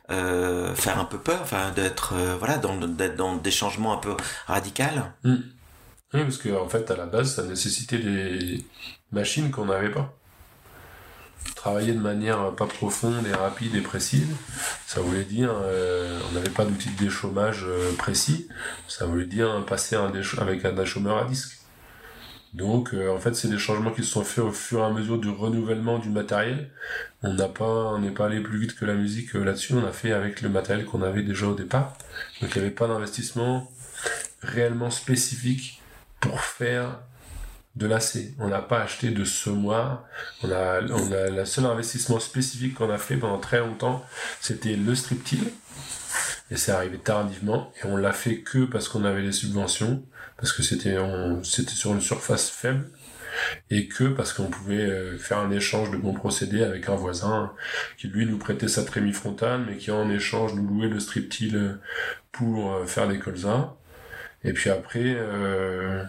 faire 0.08 0.98
un 0.98 1.04
peu 1.04 1.18
peur 1.18 1.38
enfin 1.42 1.70
d'être 1.70 2.14
voilà 2.40 2.58
dans 2.58 3.36
des 3.36 3.50
changements 3.52 3.92
un 3.92 3.98
peu 3.98 4.16
radicaux 4.46 4.82
Oui, 6.14 6.22
parce 6.22 6.38
que 6.38 6.48
en 6.48 6.68
fait, 6.68 6.90
à 6.90 6.96
la 6.96 7.06
base, 7.06 7.34
ça 7.34 7.42
nécessitait 7.44 7.98
des 7.98 8.64
machines 9.12 9.50
qu'on 9.50 9.66
n'avait 9.66 9.90
pas. 9.90 10.14
De 11.66 11.92
manière 11.94 12.54
pas 12.54 12.66
profonde 12.66 13.26
et 13.26 13.34
rapide 13.34 13.74
et 13.74 13.80
précise, 13.80 14.28
ça 14.86 15.00
voulait 15.00 15.24
dire 15.24 15.50
euh, 15.52 16.20
on 16.30 16.34
n'avait 16.34 16.48
pas 16.48 16.64
d'outil 16.64 16.90
de 16.90 17.04
déchômage 17.04 17.64
euh, 17.66 17.92
précis, 17.98 18.46
ça 18.86 19.04
voulait 19.04 19.26
dire 19.26 19.64
passer 19.66 19.96
un 19.96 20.12
avec 20.38 20.64
un 20.64 20.72
déchômeur 20.72 21.18
à 21.18 21.24
disque. 21.24 21.58
Donc, 22.54 22.94
euh, 22.94 23.12
en 23.12 23.18
fait, 23.18 23.34
c'est 23.34 23.48
des 23.48 23.58
changements 23.58 23.90
qui 23.90 24.04
se 24.04 24.10
sont 24.10 24.22
faits 24.22 24.44
au 24.44 24.52
fur 24.52 24.78
et 24.78 24.84
à 24.84 24.90
mesure 24.90 25.18
du 25.18 25.28
renouvellement 25.28 25.98
du 25.98 26.08
matériel. 26.08 26.70
On 27.24 27.34
n'a 27.34 27.48
pas, 27.48 27.64
on 27.64 27.98
n'est 27.98 28.12
pas 28.12 28.26
allé 28.26 28.40
plus 28.40 28.60
vite 28.60 28.76
que 28.76 28.84
la 28.84 28.94
musique 28.94 29.34
là-dessus. 29.34 29.74
On 29.74 29.84
a 29.84 29.92
fait 29.92 30.12
avec 30.12 30.42
le 30.42 30.48
matériel 30.48 30.86
qu'on 30.86 31.02
avait 31.02 31.24
déjà 31.24 31.48
au 31.48 31.54
départ. 31.54 31.98
Donc, 32.40 32.54
il 32.54 32.58
n'y 32.60 32.66
avait 32.66 32.74
pas 32.74 32.86
d'investissement 32.86 33.70
réellement 34.40 34.90
spécifique 34.90 35.82
pour 36.20 36.40
faire 36.40 37.00
de 37.76 37.86
l'AC. 37.86 38.18
On 38.38 38.48
n'a 38.48 38.62
pas 38.62 38.80
acheté 38.80 39.10
de 39.10 39.24
semoir. 39.24 40.04
On 40.42 40.50
a, 40.50 40.80
on 40.82 41.12
a, 41.12 41.30
le 41.30 41.44
seul 41.44 41.66
investissement 41.66 42.18
spécifique 42.18 42.74
qu'on 42.74 42.90
a 42.90 42.98
fait 42.98 43.16
pendant 43.16 43.38
très 43.38 43.60
longtemps, 43.60 44.04
c'était 44.40 44.76
le 44.76 44.94
striptil. 44.94 45.50
Et 46.50 46.56
c'est 46.56 46.72
arrivé 46.72 46.98
tardivement. 46.98 47.72
Et 47.80 47.86
on 47.86 47.96
l'a 47.96 48.12
fait 48.12 48.40
que 48.40 48.64
parce 48.64 48.88
qu'on 48.88 49.04
avait 49.04 49.22
les 49.22 49.32
subventions. 49.32 50.02
Parce 50.36 50.52
que 50.52 50.62
c'était, 50.62 50.96
c'était 51.42 51.72
sur 51.72 51.92
une 51.92 52.00
surface 52.00 52.50
faible. 52.50 52.88
Et 53.70 53.86
que 53.88 54.04
parce 54.04 54.32
qu'on 54.32 54.46
pouvait 54.46 54.86
euh, 54.86 55.18
faire 55.18 55.38
un 55.38 55.50
échange 55.50 55.90
de 55.90 55.98
bons 55.98 56.14
procédés 56.14 56.62
avec 56.62 56.88
un 56.88 56.94
voisin 56.94 57.52
qui 57.98 58.08
lui 58.08 58.24
nous 58.24 58.38
prêtait 58.38 58.68
sa 58.68 58.82
trémie 58.82 59.12
frontale, 59.12 59.64
mais 59.68 59.76
qui 59.76 59.90
en 59.90 60.08
échange 60.08 60.54
nous 60.54 60.66
louait 60.66 60.88
le 60.88 61.00
striptil 61.00 61.78
pour 62.32 62.72
euh, 62.72 62.86
faire 62.86 63.08
des 63.08 63.18
colzas. 63.18 63.74
Et 64.44 64.52
puis 64.52 64.70
après, 64.70 65.02
euh, 65.04 66.02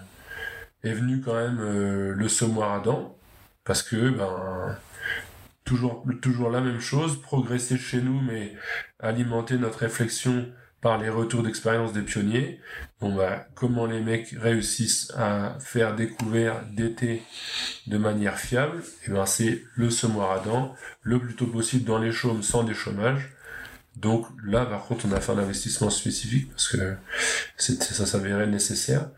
est 0.84 0.93
venu 0.93 1.22
quand 1.22 1.36
même 1.36 1.60
euh, 1.60 2.13
le 2.13 2.27
semoir 2.29 2.74
à 2.74 2.79
dents, 2.79 3.17
parce 3.63 3.84
que, 3.84 4.10
ben, 4.10 4.77
toujours, 5.63 6.05
toujours 6.22 6.50
la 6.50 6.62
même 6.62 6.79
chose, 6.79 7.22
progresser 7.22 7.77
chez 7.77 8.01
nous, 8.01 8.22
mais 8.22 8.53
alimenter 9.00 9.57
notre 9.57 9.79
réflexion 9.79 10.48
par 10.81 10.98
les 10.98 11.10
retours 11.10 11.43
d'expérience 11.43 11.91
des 11.91 12.03
pionniers. 12.03 12.62
Bon, 13.01 13.13
bah, 13.13 13.48
comment 13.55 13.86
les 13.86 14.00
mecs 14.00 14.36
réussissent 14.39 15.12
à 15.17 15.57
faire 15.60 15.96
découvert 15.96 16.63
d'été 16.72 17.24
de 17.88 17.98
manière 17.98 18.39
fiable, 18.39 18.84
et 19.05 19.12
ben, 19.12 19.25
c'est 19.25 19.63
le 19.75 19.89
semoir 19.89 20.31
à 20.31 20.39
dents, 20.39 20.75
le 21.01 21.19
plus 21.19 21.36
tôt 21.36 21.48
possible 21.48 21.84
dans 21.86 22.00
les 22.00 22.12
chaumes 22.12 22.43
sans 22.43 22.63
déchômage. 22.63 23.37
Donc 23.98 24.27
là, 24.46 24.66
par 24.66 24.84
contre, 24.86 25.06
on 25.08 25.12
a 25.12 25.20
fait 25.20 25.32
un 25.32 25.39
investissement 25.39 25.89
spécifique 25.89 26.51
parce 26.51 26.68
que 26.70 26.96
ça 27.58 28.06
s'avérait 28.06 28.48
nécessaire. 28.48 29.10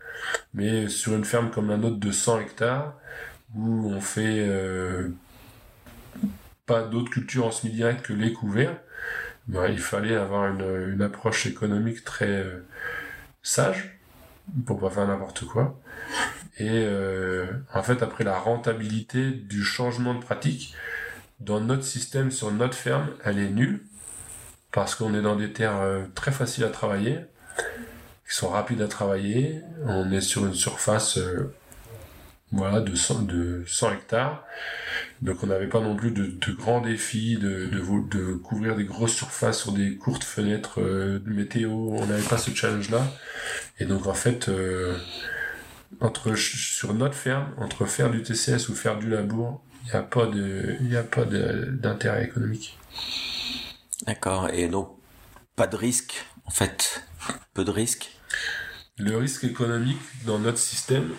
Mais 0.54 0.88
sur 0.88 1.14
une 1.14 1.24
ferme 1.24 1.50
comme 1.50 1.68
la 1.68 1.76
nôtre 1.76 1.98
de 1.98 2.10
100 2.10 2.40
hectares, 2.40 2.94
où 3.54 3.90
on 3.90 4.00
fait 4.00 4.46
euh, 4.48 5.10
pas 6.66 6.82
d'autres 6.82 7.10
cultures 7.10 7.46
en 7.46 7.50
semi-direct 7.50 8.06
que 8.06 8.12
les 8.12 8.32
couverts, 8.32 8.78
ben, 9.48 9.66
il 9.68 9.78
fallait 9.80 10.16
avoir 10.16 10.46
une, 10.46 10.92
une 10.94 11.02
approche 11.02 11.46
économique 11.46 12.04
très 12.04 12.44
euh, 12.44 12.64
sage 13.42 13.98
pour 14.64 14.80
pas 14.80 14.90
faire 14.90 15.06
n'importe 15.06 15.44
quoi. 15.44 15.78
Et 16.58 16.68
euh, 16.70 17.46
en 17.74 17.82
fait, 17.82 18.02
après 18.02 18.24
la 18.24 18.38
rentabilité 18.38 19.30
du 19.30 19.62
changement 19.62 20.14
de 20.14 20.20
pratique, 20.20 20.74
dans 21.38 21.60
notre 21.60 21.84
système, 21.84 22.30
sur 22.30 22.50
notre 22.52 22.74
ferme, 22.74 23.08
elle 23.24 23.38
est 23.38 23.50
nulle 23.50 23.82
parce 24.72 24.94
qu'on 24.94 25.14
est 25.14 25.22
dans 25.22 25.36
des 25.36 25.52
terres 25.52 25.80
euh, 25.80 26.04
très 26.14 26.32
faciles 26.32 26.64
à 26.64 26.68
travailler, 26.68 27.18
qui 28.28 28.36
sont 28.36 28.48
rapides 28.48 28.82
à 28.82 28.88
travailler. 28.88 29.60
On 29.84 30.10
est 30.12 30.20
sur 30.20 30.46
une 30.46 30.54
surface 30.54 31.18
euh, 31.18 31.52
voilà, 32.52 32.80
de 32.80 32.94
100, 32.94 33.22
de 33.22 33.64
100 33.66 33.92
hectares. 33.92 34.44
Donc 35.22 35.42
on 35.42 35.48
n'avait 35.48 35.68
pas 35.68 35.80
non 35.80 35.96
plus 35.96 36.10
de, 36.10 36.26
de 36.26 36.52
grands 36.52 36.80
défis 36.80 37.36
de, 37.36 37.66
de, 37.66 37.80
de, 38.08 38.34
couvrir 38.34 38.76
des 38.76 38.84
grosses 38.84 39.14
surfaces 39.14 39.60
sur 39.60 39.72
des 39.72 39.96
courtes 39.96 40.24
fenêtres 40.24 40.80
de 40.80 41.32
météo. 41.32 41.70
On 41.70 42.06
n'avait 42.06 42.26
pas 42.26 42.38
ce 42.38 42.50
challenge-là. 42.54 43.06
Et 43.78 43.84
donc 43.84 44.06
en 44.06 44.14
fait, 44.14 44.50
entre 46.00 46.34
sur 46.34 46.94
notre 46.94 47.14
ferme, 47.14 47.52
entre 47.58 47.86
faire 47.86 48.10
du 48.10 48.22
TCS 48.22 48.68
ou 48.68 48.74
faire 48.74 48.98
du 48.98 49.08
labour, 49.08 49.62
il 49.86 49.90
n'y 50.88 50.96
a 50.96 51.02
pas 51.02 51.24
d'intérêt 51.24 52.24
économique. 52.24 52.78
D'accord. 54.06 54.48
Et 54.52 54.68
donc 54.68 54.96
pas 55.56 55.66
de 55.66 55.76
risque, 55.76 56.24
en 56.46 56.50
fait, 56.50 57.04
peu 57.54 57.64
de 57.64 57.70
risque. 57.70 58.10
Le 58.98 59.16
risque 59.16 59.44
économique 59.44 60.00
dans 60.26 60.38
notre 60.38 60.58
système, 60.58 61.10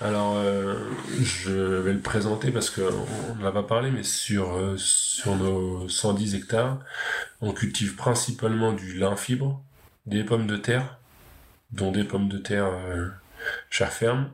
alors 0.00 0.36
euh, 0.36 0.74
je 1.22 1.52
vais 1.52 1.94
le 1.94 2.00
présenter 2.00 2.50
parce 2.50 2.68
qu'on 2.68 3.36
ne 3.38 3.42
l'a 3.42 3.52
pas 3.52 3.62
parlé, 3.62 3.90
mais 3.90 4.02
sur 4.02 4.56
euh, 4.56 4.76
nos 5.26 5.88
110 5.88 6.34
hectares, 6.34 6.80
on 7.40 7.52
cultive 7.52 7.94
principalement 7.94 8.72
du 8.72 8.98
lin 8.98 9.16
fibre, 9.16 9.62
des 10.04 10.22
pommes 10.22 10.46
de 10.46 10.58
terre, 10.58 10.98
dont 11.70 11.92
des 11.92 12.04
pommes 12.04 12.28
de 12.28 12.38
terre 12.38 12.66
euh, 12.66 13.08
chair 13.70 13.90
ferme. 13.90 14.30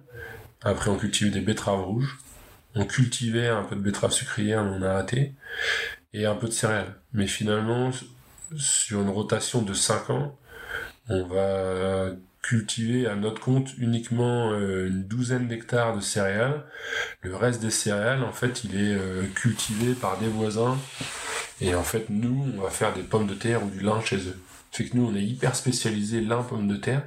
Après, 0.63 0.91
on 0.91 0.97
cultivait 0.97 1.31
des 1.31 1.41
betteraves 1.41 1.85
rouges. 1.85 2.19
On 2.75 2.85
cultivait 2.85 3.49
un 3.49 3.63
peu 3.63 3.77
de 3.77 3.81
betteraves 3.81 4.13
sucrières, 4.13 4.65
mais 4.65 4.77
on 4.79 4.83
a 4.83 4.93
raté. 4.93 5.35
Et 6.13 6.27
un 6.27 6.35
peu 6.35 6.49
de 6.49 6.53
céréales. 6.53 6.95
Mais 7.13 7.27
finalement, 7.27 7.91
sur 8.57 9.01
une 9.01 9.11
rotation 9.11 9.63
de 9.63 9.75
5 9.75 10.11
ans, 10.11 10.37
on 11.09 11.25
va 11.27 12.11
cultiver 12.43 13.07
à 13.07 13.17
notre 13.17 13.41
compte 13.41 13.77
uniquement 13.79 14.53
euh, 14.53 14.89
une 14.89 15.05
douzaine 15.05 15.49
d'hectares 15.49 15.95
de 15.95 16.01
céréales. 16.01 16.65
Le 17.23 17.37
reste 17.37 17.61
des 17.61 17.71
céréales, 17.71 18.25
en 18.25 18.33
fait, 18.33 18.65
il 18.65 18.77
est 18.77 18.95
euh, 18.95 19.27
cultivé 19.35 19.95
par 19.95 20.19
des 20.19 20.29
voisins. 20.29 20.79
Et 21.61 21.75
en 21.75 21.83
fait, 21.83 22.07
nous, 22.09 22.53
on 22.57 22.63
va 22.63 22.71
faire 22.71 22.95
des 22.95 23.03
pommes 23.03 23.27
de 23.27 23.35
terre 23.35 23.65
ou 23.65 23.71
du 23.71 23.81
lin 23.81 24.01
chez 24.01 24.17
eux. 24.17 24.41
Fait 24.73 24.85
que 24.87 24.97
nous, 24.97 25.07
on 25.07 25.15
est 25.15 25.23
hyper 25.23 25.55
spécialisé 25.55 26.21
lin 26.21 26.43
pommes 26.43 26.69
de 26.69 26.77
terre. 26.77 27.03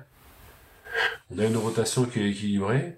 On 1.31 1.39
a 1.39 1.45
une 1.45 1.57
rotation 1.57 2.05
qui 2.05 2.19
est 2.19 2.29
équilibrée, 2.29 2.97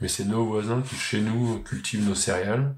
mais 0.00 0.08
c'est 0.08 0.24
nos 0.24 0.44
voisins 0.44 0.82
qui, 0.82 0.96
chez 0.96 1.20
nous, 1.20 1.60
cultivent 1.62 2.08
nos 2.08 2.14
céréales. 2.14 2.74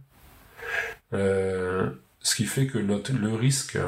Euh, 1.15 1.91
ce 2.23 2.35
qui 2.35 2.47
fait 2.47 2.67
que 2.67 2.79
notre, 2.79 3.13
le 3.13 3.35
risque 3.35 3.79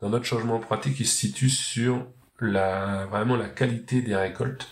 dans 0.00 0.10
notre 0.10 0.24
changement 0.24 0.58
pratique, 0.58 0.98
il 1.00 1.06
se 1.06 1.16
situe 1.16 1.50
sur 1.50 2.06
la, 2.40 3.06
vraiment 3.06 3.36
la 3.36 3.48
qualité 3.48 4.02
des 4.02 4.16
récoltes. 4.16 4.68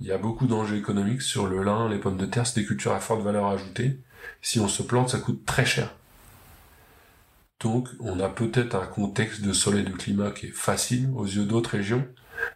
Il 0.00 0.06
y 0.06 0.12
a 0.12 0.18
beaucoup 0.18 0.46
d'enjeux 0.46 0.76
économiques 0.76 1.22
sur 1.22 1.46
le 1.46 1.62
lin, 1.62 1.88
les 1.88 1.98
pommes 1.98 2.16
de 2.16 2.26
terre, 2.26 2.46
c'est 2.46 2.60
des 2.60 2.66
cultures 2.66 2.92
à 2.92 3.00
forte 3.00 3.22
valeur 3.22 3.46
ajoutée. 3.46 3.98
Si 4.40 4.60
on 4.60 4.68
se 4.68 4.82
plante, 4.82 5.10
ça 5.10 5.18
coûte 5.18 5.44
très 5.44 5.66
cher. 5.66 5.94
Donc, 7.60 7.88
on 7.98 8.20
a 8.20 8.30
peut-être 8.30 8.74
un 8.74 8.86
contexte 8.86 9.42
de 9.42 9.52
soleil 9.52 9.84
de 9.84 9.92
climat 9.92 10.30
qui 10.30 10.46
est 10.46 10.54
facile 10.54 11.10
aux 11.14 11.26
yeux 11.26 11.44
d'autres 11.44 11.70
régions, 11.70 12.06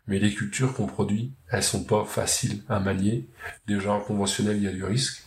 mais 0.06 0.18
les 0.18 0.32
cultures 0.32 0.72
qu'on 0.72 0.86
produit, 0.86 1.34
elles 1.50 1.62
sont 1.62 1.84
pas 1.84 2.04
faciles 2.04 2.62
à 2.70 2.80
manier. 2.80 3.28
Déjà 3.66 3.92
en 3.92 4.00
conventionnel, 4.00 4.56
il 4.56 4.62
y 4.62 4.68
a 4.68 4.72
du 4.72 4.84
risque. 4.84 5.23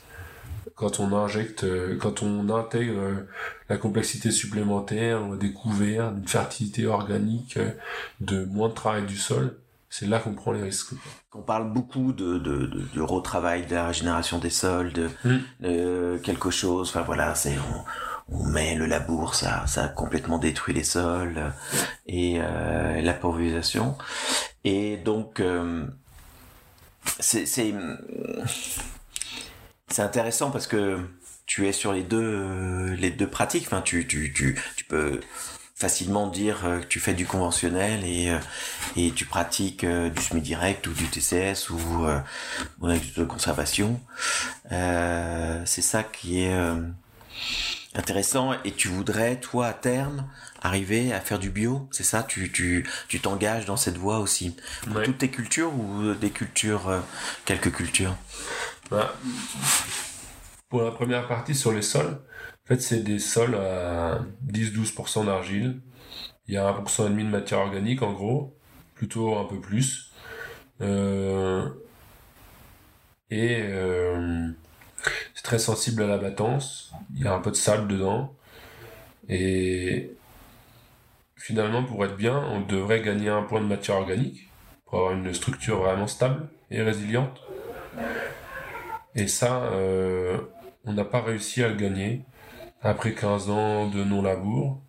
Quand 0.77 0.99
on 0.99 1.11
injecte, 1.11 1.63
euh, 1.63 1.97
quand 1.97 2.21
on 2.21 2.49
intègre 2.49 2.99
euh, 2.99 3.27
la 3.67 3.77
complexité 3.77 4.31
supplémentaire, 4.31 5.21
des 5.35 5.51
couverts, 5.51 6.11
d'une 6.13 6.27
fertilité 6.27 6.85
organique, 6.85 7.57
euh, 7.57 7.71
de 8.21 8.45
moins 8.45 8.69
de 8.69 8.73
travail 8.73 9.05
du 9.05 9.17
sol, 9.17 9.57
c'est 9.89 10.05
là 10.05 10.19
qu'on 10.19 10.33
prend 10.33 10.51
les 10.51 10.61
risques. 10.61 10.93
On 11.33 11.41
parle 11.41 11.73
beaucoup 11.73 12.13
de, 12.13 12.37
de, 12.37 12.67
de, 12.67 12.83
de 12.93 13.01
retravail, 13.01 13.65
de 13.65 13.73
la 13.73 13.87
régénération 13.87 14.37
des 14.37 14.51
sols, 14.51 14.93
de, 14.93 15.09
de 15.61 16.19
quelque 16.21 16.51
chose. 16.51 16.89
Enfin 16.89 17.01
voilà, 17.01 17.33
c'est 17.35 17.55
on 18.29 18.43
met 18.43 18.75
le 18.75 18.85
labour, 18.85 19.35
ça, 19.35 19.65
ça 19.67 19.85
a 19.85 19.87
complètement 19.87 20.37
détruit 20.37 20.73
les 20.73 20.83
sols 20.83 21.53
et 22.07 22.37
euh, 22.39 23.01
la 23.01 23.13
pulvérisation. 23.13 23.97
Et 24.63 24.97
donc, 24.97 25.39
euh, 25.39 25.85
c'est 27.19 27.73
c'est 29.89 30.01
intéressant 30.01 30.51
parce 30.51 30.67
que 30.67 30.99
tu 31.45 31.67
es 31.67 31.71
sur 31.71 31.93
les 31.93 32.03
deux 32.03 32.93
les 32.97 33.11
deux 33.11 33.27
pratiques. 33.29 33.65
Enfin, 33.67 33.81
tu 33.81 34.07
tu 34.07 34.33
tu 34.33 34.59
tu 34.75 34.83
peux 34.85 35.19
facilement 35.75 36.27
dire 36.27 36.61
que 36.81 36.85
tu 36.85 36.99
fais 36.99 37.13
du 37.13 37.25
conventionnel 37.25 38.03
et 38.03 38.29
euh, 38.31 38.39
et 38.95 39.11
tu 39.11 39.25
pratiques 39.25 39.83
euh, 39.83 40.09
du 40.09 40.21
semi 40.21 40.41
direct 40.41 40.87
ou 40.87 40.93
du 40.93 41.05
TCS 41.07 41.69
ou 41.69 42.05
euh, 42.05 42.19
de 43.15 43.23
conservation. 43.23 43.99
c'est 44.69 45.81
ça 45.81 46.03
qui 46.03 46.41
est 46.41 46.53
intéressant. 47.95 48.53
Et 48.63 48.71
tu 48.71 48.87
voudrais 48.87 49.39
toi 49.39 49.67
à 49.67 49.73
terme 49.73 50.25
arriver 50.61 51.13
à 51.13 51.19
faire 51.19 51.39
du 51.39 51.49
bio? 51.49 51.87
C'est 51.91 52.03
ça? 52.03 52.23
Tu 52.23 52.51
tu 52.51 52.85
tu 53.07 53.19
t'engages 53.19 53.65
dans 53.65 53.77
cette 53.77 53.97
voie 53.97 54.19
aussi? 54.19 54.55
Pour 54.91 55.01
toutes 55.03 55.19
tes 55.19 55.29
cultures 55.29 55.73
ou 55.73 56.13
des 56.13 56.29
cultures 56.29 56.87
euh, 56.89 56.99
quelques 57.45 57.71
cultures? 57.71 58.15
Pour 60.69 60.81
la 60.81 60.91
première 60.91 61.27
partie 61.27 61.55
sur 61.55 61.71
les 61.71 61.81
sols 61.81 62.19
en 62.63 62.67
fait 62.67 62.81
c'est 62.81 63.03
des 63.03 63.19
sols 63.19 63.55
à 63.55 64.19
10-12% 64.51 65.25
d'argile 65.25 65.81
il 66.47 66.53
y 66.55 66.57
a 66.57 66.71
1% 66.71 67.05
et 67.05 67.09
demi 67.09 67.23
de 67.23 67.29
matière 67.29 67.59
organique 67.59 68.01
en 68.01 68.13
gros 68.13 68.57
plutôt 68.95 69.37
un 69.37 69.45
peu 69.45 69.59
plus 69.59 70.11
euh, 70.81 71.69
et 73.29 73.61
euh, 73.61 74.49
c'est 75.33 75.43
très 75.43 75.59
sensible 75.59 76.03
à 76.03 76.07
la 76.07 76.17
battance. 76.17 76.93
Il 77.15 77.23
y 77.23 77.27
a 77.27 77.33
un 77.33 77.39
peu 77.39 77.51
de 77.51 77.55
sable 77.55 77.87
dedans. 77.87 78.33
Et 79.29 80.11
finalement, 81.35 81.83
pour 81.83 82.03
être 82.05 82.15
bien, 82.15 82.37
on 82.37 82.61
devrait 82.61 83.01
gagner 83.01 83.29
un 83.29 83.43
point 83.43 83.61
de 83.61 83.65
matière 83.65 83.97
organique 83.97 84.49
pour 84.85 84.99
avoir 84.99 85.13
une 85.13 85.33
structure 85.33 85.79
vraiment 85.79 86.07
stable 86.07 86.47
et 86.71 86.81
résiliente. 86.81 87.41
Et 89.17 89.27
ça, 89.27 89.63
euh, 89.73 90.37
on 90.85 90.93
n'a 90.93 91.03
pas 91.03 91.21
réussi 91.21 91.63
à 91.63 91.69
le 91.69 91.75
gagner 91.75 92.23
après 92.83 93.13
15 93.13 93.49
ans 93.49 93.87
de 93.89 94.03
non-labour, 94.03 94.79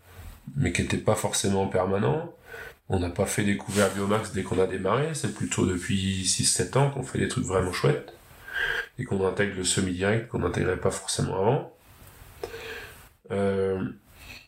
mais 0.55 0.71
qui 0.71 0.83
n'était 0.83 0.99
pas 0.99 1.15
forcément 1.15 1.67
permanent. 1.67 2.31
On 2.91 3.01
n'a 3.01 3.09
pas 3.09 3.25
fait 3.25 3.43
des 3.43 3.57
couverts 3.57 3.91
biomax 3.95 4.33
dès 4.33 4.43
qu'on 4.43 4.61
a 4.61 4.67
démarré, 4.67 5.15
c'est 5.15 5.35
plutôt 5.35 5.65
depuis 5.65 6.25
6-7 6.25 6.77
ans 6.79 6.91
qu'on 6.91 7.03
fait 7.03 7.19
des 7.19 7.29
trucs 7.29 7.45
vraiment 7.45 7.73
chouettes 7.73 8.13
et 8.99 9.05
qu'on 9.05 9.27
intègre 9.27 9.57
le 9.57 9.65
semi-direct 9.65 10.29
qu'on 10.29 10.41
n'intégrait 10.41 10.77
pas 10.77 10.91
forcément 10.91 11.41
avant. 11.41 11.73
Euh, 13.31 13.83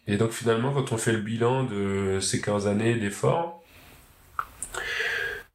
et 0.07 0.19
donc 0.19 0.33
finalement, 0.33 0.75
quand 0.75 0.93
on 0.93 0.99
fait 0.99 1.13
le 1.13 1.21
bilan 1.21 1.65
de 1.65 2.19
ces 2.21 2.43
15 2.43 2.67
années 2.67 2.97
d'efforts, 2.97 3.63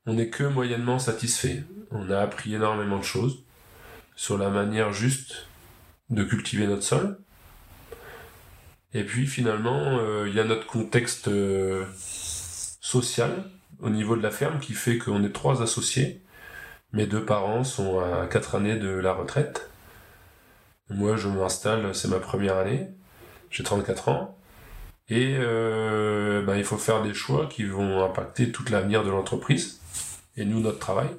on 0.08 0.14
n'est 0.14 0.30
que 0.30 0.44
moyennement 0.44 0.98
satisfait. 0.98 1.64
On 1.92 2.10
a 2.10 2.20
appris 2.20 2.56
énormément 2.56 2.98
de 2.98 3.04
choses 3.04 3.45
sur 4.16 4.38
la 4.38 4.50
manière 4.50 4.94
juste 4.94 5.48
de 6.10 6.24
cultiver 6.24 6.68
notre 6.68 6.84
sol. 6.84 7.20
Et 8.94 9.04
puis 9.04 9.28
finalement, 9.28 9.98
euh, 10.00 10.26
il 10.28 10.36
y 10.36 10.40
a 10.40 10.44
notre 10.44 10.66
contexte 10.68 11.28
euh, 11.28 11.86
social 12.00 13.50
au 13.82 13.90
niveau 13.90 14.16
de 14.16 14.22
la 14.22 14.32
ferme 14.32 14.60
qui 14.60 14.74
fait 14.74 14.98
qu'on 14.98 15.24
est 15.24 15.34
trois 15.34 15.62
associés 15.62 16.22
mes 16.96 17.08
deux 17.08 17.26
parents 17.26 17.66
sont 17.66 18.00
à 18.00 18.26
quatre 18.26 18.56
années 18.56 18.78
de 18.78 18.88
la 18.88 19.12
retraite. 19.12 19.70
Moi, 20.90 21.18
je 21.18 21.28
m'installe, 21.28 21.94
c'est 21.94 22.08
ma 22.08 22.20
première 22.20 22.56
année. 22.56 22.88
J'ai 23.50 23.64
34 23.64 24.08
ans. 24.08 24.38
Et 25.10 25.38
ben, 25.38 26.56
il 26.56 26.64
faut 26.64 26.78
faire 26.78 27.04
des 27.04 27.14
choix 27.14 27.48
qui 27.48 27.66
vont 27.66 28.02
impacter 28.04 28.50
toute 28.52 28.70
l'avenir 28.70 29.04
de 29.04 29.10
l'entreprise 29.10 29.82
et 30.38 30.46
nous, 30.46 30.62
notre 30.62 30.80
travail. 30.80 31.10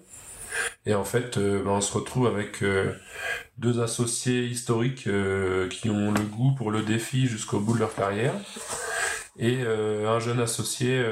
Et 0.87 0.95
en 0.95 1.05
fait, 1.05 1.39
euh, 1.39 1.63
ben, 1.63 1.71
on 1.73 1.81
se 1.81 1.93
retrouve 1.93 2.27
avec 2.27 2.63
euh, 2.63 2.93
deux 3.59 3.81
associés 3.81 4.45
historiques 4.45 5.09
qui 5.71 5.91
ont 5.91 6.13
le 6.13 6.23
goût 6.23 6.53
pour 6.53 6.71
le 6.71 6.83
défi 6.83 7.27
jusqu'au 7.27 7.61
bout 7.61 7.75
de 7.75 7.81
leur 7.81 7.95
carrière. 7.95 8.35
Et 9.39 9.63
un 9.63 10.19
jeune 10.19 10.41
associé 10.41 11.05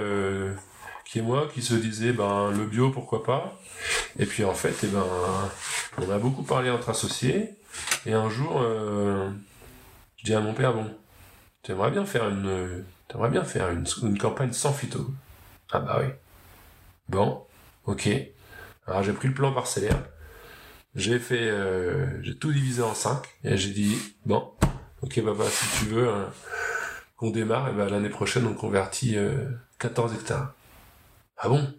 qui 1.04 1.18
est 1.18 1.22
moi, 1.22 1.48
qui 1.52 1.62
se 1.62 1.74
disait 1.74 2.12
ben 2.12 2.50
le 2.50 2.64
bio 2.66 2.90
pourquoi 2.90 3.22
pas. 3.22 3.58
Et 4.18 4.26
puis 4.26 4.44
en 4.44 4.54
fait, 4.54 4.74
eh 4.82 4.86
ben 4.88 5.04
on 5.98 6.10
a 6.10 6.18
beaucoup 6.18 6.42
parlé 6.42 6.70
entre 6.70 6.90
associés. 6.90 7.50
Et 8.06 8.12
un 8.12 8.30
jour, 8.30 8.60
euh, 8.62 9.30
je 10.18 10.24
dis 10.24 10.34
à 10.34 10.40
mon 10.40 10.54
père 10.54 10.74
bon, 10.74 10.90
tu 11.62 11.72
aimerais 11.72 11.90
bien 11.90 12.06
faire 12.06 12.28
une, 12.28 12.84
t'aimerais 13.08 13.30
bien 13.30 13.44
faire 13.44 13.70
une, 13.70 13.86
une 14.02 14.18
campagne 14.18 14.52
sans 14.52 14.72
phyto? 14.72 15.08
Ah 15.72 15.80
bah 15.80 15.98
oui. 16.02 16.08
Bon, 17.08 17.44
ok. 17.86 18.08
Alors 18.86 19.02
j'ai 19.02 19.12
pris 19.12 19.28
le 19.28 19.34
plan 19.34 19.52
parcellaire. 19.52 20.02
J'ai 20.94 21.18
fait, 21.18 21.48
euh, 21.48 22.22
j'ai 22.22 22.36
tout 22.36 22.52
divisé 22.52 22.82
en 22.82 22.94
cinq 22.94 23.26
et 23.42 23.56
j'ai 23.56 23.70
dit 23.70 23.96
bon, 24.26 24.52
ok 25.02 25.24
papa, 25.24 25.44
si 25.50 25.78
tu 25.78 25.90
veux, 25.90 26.08
hein, 26.08 26.30
qu'on 27.16 27.30
démarre, 27.30 27.68
et 27.70 27.72
ben 27.72 27.88
l'année 27.88 28.10
prochaine, 28.10 28.46
on 28.46 28.54
convertit 28.54 29.16
14 29.78 30.12
euh, 30.12 30.14
hectares. 30.16 30.54
Ah 31.36 31.48
bon? 31.48 31.72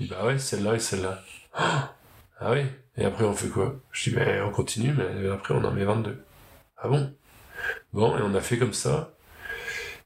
Bah 0.00 0.26
ouais, 0.26 0.38
celle-là 0.38 0.74
et 0.74 0.78
celle-là. 0.78 1.22
ah 1.54 2.52
oui? 2.52 2.66
Et 2.96 3.04
après, 3.04 3.24
on 3.24 3.34
fait 3.34 3.48
quoi? 3.48 3.76
Je 3.92 4.10
dis, 4.10 4.16
ben 4.16 4.42
on 4.44 4.50
continue, 4.50 4.92
mais 4.92 5.28
après, 5.28 5.54
on 5.54 5.64
en 5.64 5.72
met 5.72 5.84
22. 5.84 6.22
Ah 6.76 6.88
bon? 6.88 7.14
Bon, 7.92 8.16
et 8.18 8.22
on 8.22 8.34
a 8.34 8.40
fait 8.40 8.58
comme 8.58 8.74
ça. 8.74 9.14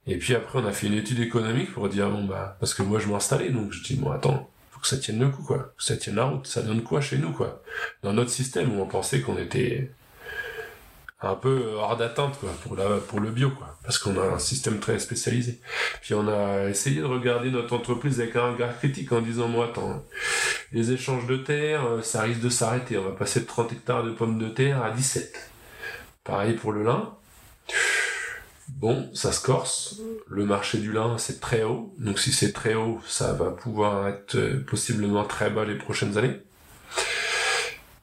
Et 0.07 0.19
puis 0.19 0.35
après, 0.35 0.59
on 0.61 0.67
a 0.67 0.73
fait 0.73 0.87
une 0.89 0.95
étude 0.95 1.21
économique 1.21 1.73
pour 1.73 1.89
dire, 1.89 2.11
bon, 2.11 2.25
bah, 2.25 2.57
parce 2.61 2.75
que 2.75 2.83
moi, 2.83 2.99
je 3.01 3.09
m'installais, 3.09 3.51
donc 3.51 3.73
je 3.73 3.83
dis, 3.83 3.97
bon, 3.97 4.11
attends, 4.13 4.51
que 4.83 4.89
ça 4.89 4.99
tienne 4.99 5.21
le 5.21 5.29
coup, 5.29 5.43
quoi. 5.43 5.73
que 5.77 5.83
ça 5.83 5.97
tienne 5.97 6.17
la 6.17 6.25
route. 6.25 6.47
Ça 6.47 6.63
donne 6.63 6.83
quoi 6.83 7.01
chez 7.01 7.19
nous, 7.19 7.33
quoi? 7.33 7.63
Dans 8.03 8.13
notre 8.13 8.31
système 8.31 8.77
où 8.77 8.83
on 8.83 8.87
pensait 8.87 9.21
qu'on 9.21 9.39
était 9.39 9.91
un 11.21 11.35
peu 11.35 11.75
hors 11.77 11.97
d'atteinte, 11.97 12.39
quoi, 12.41 12.51
pour, 12.65 12.77
la, 12.77 12.99
pour 12.99 13.21
le 13.21 13.31
bio, 13.31 13.51
quoi. 13.51 13.79
Parce 13.85 13.99
qu'on 13.99 14.21
a 14.21 14.25
un 14.25 14.39
système 14.39 14.81
très 14.81 14.99
spécialisé. 14.99 15.61
Puis 16.03 16.15
on 16.15 16.29
a 16.29 16.69
essayé 16.69 17.01
de 17.01 17.07
regarder 17.07 17.51
notre 17.51 17.75
entreprise 17.75 18.21
avec 18.21 18.37
un 18.37 18.53
regard 18.53 18.77
critique 18.79 19.13
en 19.13 19.21
disant, 19.21 19.49
moi, 19.49 19.67
attends, 19.67 20.05
les 20.73 20.93
échanges 20.93 21.27
de 21.27 21.37
terre, 21.37 21.85
euh, 21.87 22.03
ça 22.03 22.23
risque 22.23 22.41
de 22.41 22.49
s'arrêter. 22.49 22.99
On 22.99 23.05
va 23.05 23.13
passer 23.13 23.41
de 23.41 23.47
30 23.47 23.73
hectares 23.73 24.05
de 24.05 24.11
pommes 24.11 24.39
de 24.39 24.49
terre 24.49 24.83
à 24.83 24.91
17. 24.91 25.51
Pareil 26.25 26.55
pour 26.55 26.73
le 26.73 26.85
lin. 26.85 27.15
Bon, 28.83 29.09
ça 29.15 29.31
se 29.31 29.41
corse. 29.41 30.01
Le 30.29 30.45
marché 30.45 30.79
du 30.79 30.91
lin, 30.91 31.17
c'est 31.17 31.39
très 31.39 31.63
haut. 31.63 31.95
Donc 31.99 32.19
si 32.19 32.33
c'est 32.33 32.53
très 32.53 32.75
haut, 32.75 33.01
ça 33.07 33.33
va 33.33 33.53
pouvoir 33.53 34.09
être 34.09 34.35
euh, 34.35 34.65
possiblement 34.69 35.23
très 35.25 35.51
bas 35.51 35.65
les 35.65 35.79
prochaines 35.79 36.19
années. 36.19 36.41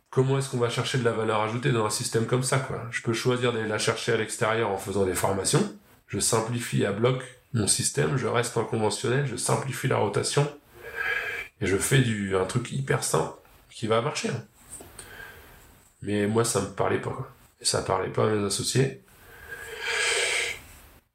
Comment 0.09 0.39
est-ce 0.39 0.49
qu'on 0.49 0.57
va 0.57 0.69
chercher 0.69 0.97
de 0.97 1.03
la 1.03 1.11
valeur 1.11 1.41
ajoutée 1.41 1.73
dans 1.73 1.85
un 1.85 1.89
système 1.89 2.25
comme 2.25 2.43
ça, 2.43 2.59
quoi? 2.59 2.87
Je 2.91 3.01
peux 3.01 3.11
choisir 3.11 3.51
d'aller 3.51 3.67
la 3.67 3.77
chercher 3.77 4.13
à 4.13 4.17
l'extérieur 4.17 4.69
en 4.69 4.77
faisant 4.77 5.05
des 5.05 5.15
formations. 5.15 5.77
Je 6.07 6.19
simplifie 6.19 6.85
à 6.85 6.93
bloc 6.93 7.23
mon 7.51 7.67
système, 7.67 8.15
je 8.15 8.27
reste 8.27 8.55
en 8.55 8.63
conventionnel, 8.63 9.27
je 9.27 9.35
simplifie 9.35 9.89
la 9.89 9.97
rotation. 9.97 10.49
Et 11.59 11.67
je 11.67 11.75
fais 11.75 11.99
du, 11.99 12.37
un 12.37 12.45
truc 12.45 12.71
hyper 12.71 13.03
simple 13.03 13.33
qui 13.69 13.87
va 13.87 14.01
marcher. 14.01 14.29
Hein. 14.29 14.45
Mais 16.03 16.25
moi, 16.25 16.45
ça 16.45 16.61
me 16.61 16.67
parlait 16.67 17.01
pas, 17.01 17.09
quoi. 17.09 17.29
Ça 17.61 17.81
parlait 17.81 18.09
pas 18.09 18.27
à 18.27 18.33
mes 18.33 18.45
associés. 18.45 19.03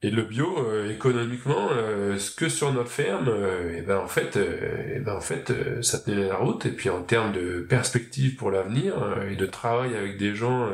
Et 0.05 0.11
le 0.11 0.21
bio, 0.21 0.55
euh, 0.59 0.91
économiquement, 0.91 1.71
euh, 1.73 2.19
ce 2.19 2.31
que 2.31 2.51
sur 2.51 2.71
notre 2.75 2.91
ferme, 2.91 3.27
et 3.29 3.31
euh, 3.31 3.77
eh 3.79 3.81
ben 3.81 3.97
en 3.97 4.07
fait, 4.07 4.37
et 4.37 4.97
eh 4.97 4.99
ben 4.99 5.15
en 5.15 5.21
fait, 5.23 5.51
ça 5.83 5.99
tenait 5.99 6.29
la 6.29 6.37
route. 6.37 6.67
Et 6.67 6.73
puis 6.73 6.91
en 6.91 7.03
termes 7.03 7.33
de 7.33 7.61
perspective 7.63 8.37
pour 8.37 8.51
l'avenir 8.51 8.93
et 9.31 9.35
de 9.35 9.47
travail 9.47 9.97
avec 9.97 10.19
des 10.19 10.35
gens 10.35 10.69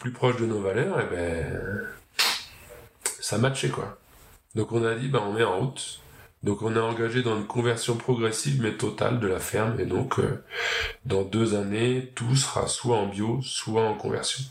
plus 0.00 0.10
proches 0.10 0.38
de 0.38 0.46
nos 0.46 0.60
valeurs, 0.60 1.00
et 1.00 1.04
eh 1.06 1.14
ben 1.14 1.86
ça 3.20 3.38
matchait 3.38 3.68
quoi. 3.68 3.96
Donc 4.56 4.72
on 4.72 4.84
a 4.84 4.96
dit, 4.96 5.06
ben 5.06 5.22
on 5.24 5.32
met 5.32 5.44
en 5.44 5.60
route. 5.60 6.00
Donc 6.42 6.62
on 6.62 6.74
est 6.74 6.80
engagé 6.80 7.22
dans 7.22 7.36
une 7.36 7.46
conversion 7.46 7.94
progressive 7.94 8.60
mais 8.60 8.72
totale 8.72 9.20
de 9.20 9.28
la 9.28 9.38
ferme. 9.38 9.78
Et 9.78 9.86
donc 9.86 10.20
dans 11.04 11.22
deux 11.22 11.54
années, 11.54 12.10
tout 12.16 12.34
sera 12.34 12.66
soit 12.66 12.96
en 12.96 13.06
bio, 13.06 13.38
soit 13.42 13.82
en 13.82 13.94
conversion. 13.94 14.42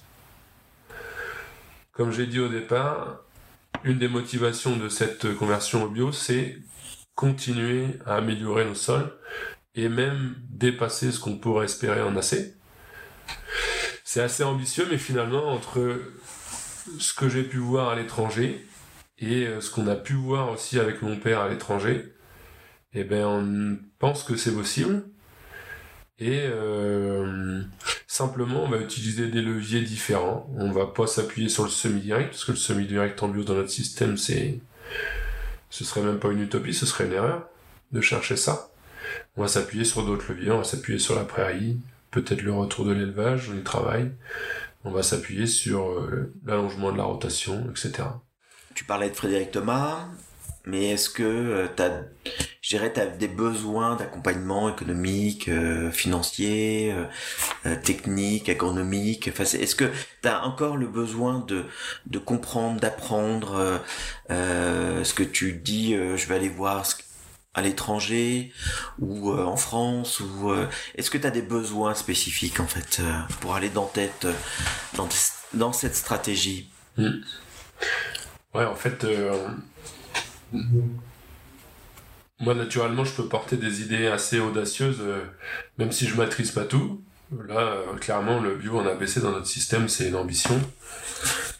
Comme 1.91 2.13
j'ai 2.13 2.25
dit 2.25 2.39
au 2.39 2.47
départ, 2.47 3.24
une 3.85 3.99
des 3.99 4.07
motivations 4.07 4.75
de 4.75 4.89
cette 4.89 5.35
conversion 5.35 5.83
au 5.83 5.87
bio, 5.87 6.11
c'est 6.11 6.57
continuer 7.13 7.85
à 8.05 8.15
améliorer 8.15 8.65
nos 8.65 8.75
sols 8.75 9.13
et 9.75 9.89
même 9.89 10.35
dépasser 10.49 11.11
ce 11.11 11.19
qu'on 11.19 11.37
pourrait 11.37 11.65
espérer 11.65 12.01
en 12.01 12.17
assez. 12.17 12.55
C'est 14.03 14.21
assez 14.21 14.43
ambitieux, 14.43 14.87
mais 14.89 14.97
finalement, 14.97 15.51
entre 15.51 16.01
ce 16.99 17.13
que 17.13 17.29
j'ai 17.29 17.43
pu 17.43 17.57
voir 17.57 17.89
à 17.89 17.95
l'étranger 17.95 18.65
et 19.19 19.45
euh, 19.47 19.61
ce 19.61 19.69
qu'on 19.71 19.87
a 19.87 19.95
pu 19.95 20.13
voir 20.13 20.51
aussi 20.51 20.79
avec 20.79 21.01
mon 21.01 21.17
père 21.17 21.39
à 21.39 21.49
l'étranger, 21.49 22.13
eh 22.93 23.03
ben, 23.03 23.25
on 23.25 23.77
pense 23.99 24.23
que 24.23 24.35
c'est 24.35 24.53
possible. 24.53 25.03
Et 26.19 26.43
euh, 26.45 27.61
simplement, 28.07 28.63
on 28.63 28.69
va 28.69 28.77
utiliser 28.77 29.27
des 29.27 29.41
leviers 29.41 29.81
différents. 29.81 30.49
On 30.55 30.71
va 30.71 30.87
pas 30.87 31.07
s'appuyer 31.07 31.49
sur 31.49 31.63
le 31.63 31.69
semi-direct, 31.69 32.29
parce 32.29 32.45
que 32.45 32.51
le 32.51 32.57
semi-direct 32.57 33.21
en 33.21 33.27
bio 33.27 33.43
dans 33.43 33.55
notre 33.55 33.69
système, 33.69 34.17
c'est, 34.17 34.59
ce 35.69 35.83
serait 35.83 36.01
même 36.01 36.19
pas 36.19 36.31
une 36.31 36.41
utopie, 36.41 36.73
ce 36.73 36.85
serait 36.85 37.05
une 37.05 37.13
erreur 37.13 37.49
de 37.91 38.01
chercher 38.01 38.37
ça. 38.37 38.69
On 39.35 39.41
va 39.41 39.47
s'appuyer 39.47 39.83
sur 39.83 40.05
d'autres 40.05 40.31
leviers, 40.31 40.51
on 40.51 40.59
va 40.59 40.63
s'appuyer 40.63 40.99
sur 40.99 41.15
la 41.15 41.25
prairie, 41.25 41.77
peut-être 42.11 42.41
le 42.41 42.53
retour 42.53 42.85
de 42.85 42.93
l'élevage, 42.93 43.49
on 43.53 43.57
y 43.57 43.63
travaille. 43.63 44.11
On 44.85 44.91
va 44.91 45.03
s'appuyer 45.03 45.47
sur 45.47 45.89
euh, 45.89 46.31
l'allongement 46.45 46.91
de 46.91 46.97
la 46.97 47.03
rotation, 47.03 47.67
etc. 47.71 48.07
Tu 48.75 48.85
parlais 48.85 49.09
de 49.09 49.15
Frédéric 49.15 49.51
Thomas, 49.51 50.07
mais 50.65 50.91
est-ce 50.91 51.09
que 51.09 51.23
euh, 51.23 51.67
tu 51.75 51.81
as, 51.81 52.03
je 52.65 52.69
dirais, 52.69 52.99
as 52.99 53.05
des 53.05 53.27
besoins 53.27 53.95
d'accompagnement 53.95 54.69
économique, 54.69 55.49
euh, 55.49 55.91
financier, 55.91 56.91
euh, 56.91 57.05
euh, 57.67 57.75
technique, 57.75 58.49
agronomique 58.49 59.29
enfin, 59.31 59.43
Est-ce 59.43 59.75
que 59.75 59.85
tu 60.23 60.27
as 60.27 60.43
encore 60.43 60.75
le 60.75 60.87
besoin 60.87 61.41
de, 61.41 61.65
de 62.07 62.17
comprendre, 62.17 62.79
d'apprendre 62.79 63.81
ce 64.29 65.13
que 65.13 65.21
tu 65.21 65.53
dis, 65.53 65.93
je 65.93 66.27
vais 66.27 66.33
aller 66.33 66.49
voir 66.49 66.83
à 67.53 67.61
l'étranger 67.61 68.51
ou 68.97 69.31
en 69.31 69.57
France 69.57 70.19
ou 70.19 70.51
est-ce 70.95 71.11
que 71.11 71.19
tu 71.19 71.27
as 71.27 71.31
des 71.31 71.43
besoins 71.43 71.93
spécifiques 71.93 72.59
en 72.59 72.67
fait 72.67 72.99
pour 73.41 73.53
aller 73.53 73.69
dans 73.69 73.91
dans, 75.53 75.71
cette 75.71 75.95
stratégie? 75.95 76.71
Mmh. 76.97 77.11
Ouais, 78.55 78.65
en 78.65 78.75
fait 78.75 79.05
moi, 82.39 82.53
naturellement, 82.53 83.05
je 83.05 83.13
peux 83.13 83.27
porter 83.27 83.55
des 83.55 83.81
idées 83.81 84.07
assez 84.07 84.39
audacieuses, 84.39 84.99
euh, 84.99 85.23
même 85.77 85.91
si 85.91 86.05
je 86.05 86.19
maîtrise 86.19 86.51
pas 86.51 86.65
tout. 86.65 87.01
Là, 87.47 87.59
euh, 87.59 87.93
clairement, 87.99 88.41
le 88.41 88.55
bio 88.55 88.77
en 88.77 88.85
ABC 88.85 89.21
dans 89.21 89.31
notre 89.31 89.47
système, 89.47 89.87
c'est 89.87 90.09
une 90.09 90.15
ambition. 90.15 90.59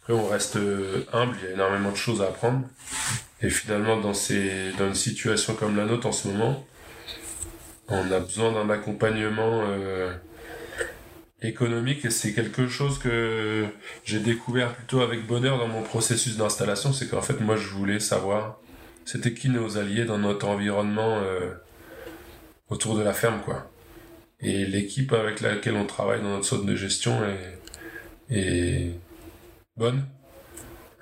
Après, 0.02 0.14
on 0.14 0.28
reste 0.28 0.58
euh, 0.58 1.06
humble, 1.14 1.36
il 1.42 1.46
y 1.46 1.48
a 1.52 1.54
énormément 1.54 1.92
de 1.92 1.96
choses 1.96 2.22
à 2.22 2.26
apprendre. 2.26 2.68
Et 3.42 3.50
finalement, 3.50 4.00
dans, 4.00 4.14
ces, 4.14 4.72
dans 4.78 4.88
une 4.88 4.96
situation 4.96 5.56
comme 5.56 5.78
la 5.78 5.86
nôtre 5.86 6.08
en 6.08 6.12
ce 6.12 6.28
moment, 6.28 6.66
on 7.88 8.12
a 8.12 8.20
besoin 8.20 8.52
d'un 8.52 8.70
accompagnement 8.70 9.64
économique 11.42 12.04
et 12.06 12.10
c'est 12.10 12.34
quelque 12.34 12.68
chose 12.68 12.98
que 12.98 13.66
j'ai 14.04 14.20
découvert 14.20 14.74
plutôt 14.74 15.02
avec 15.02 15.28
bonheur 15.28 15.60
dans 15.60 15.68
mon 15.68 15.84
processus 15.84 16.38
d'installation. 16.38 16.94
C'est 16.94 17.08
qu'en 17.08 17.22
fait, 17.22 17.40
moi, 17.42 17.56
je 17.56 17.68
voulais 17.70 18.00
savoir 18.00 18.58
c'était 19.06 19.34
qui 19.34 19.50
nos 19.50 19.78
alliés 19.78 20.06
dans 20.06 20.18
notre 20.18 20.48
environnement 20.48 21.20
euh, 21.20 21.52
autour 22.70 22.98
de 22.98 23.04
la 23.04 23.14
ferme, 23.14 23.42
quoi. 23.46 23.72
Et 24.42 24.66
l'équipe 24.66 25.14
avec 25.14 25.42
laquelle 25.42 25.76
on 25.76 25.86
travaille 25.86 26.22
dans 26.22 26.30
notre 26.30 26.46
zone 26.46 26.66
de 26.66 26.76
gestion 26.76 27.22
est, 27.24 28.36
est 28.36 28.92
bonne. 29.78 30.06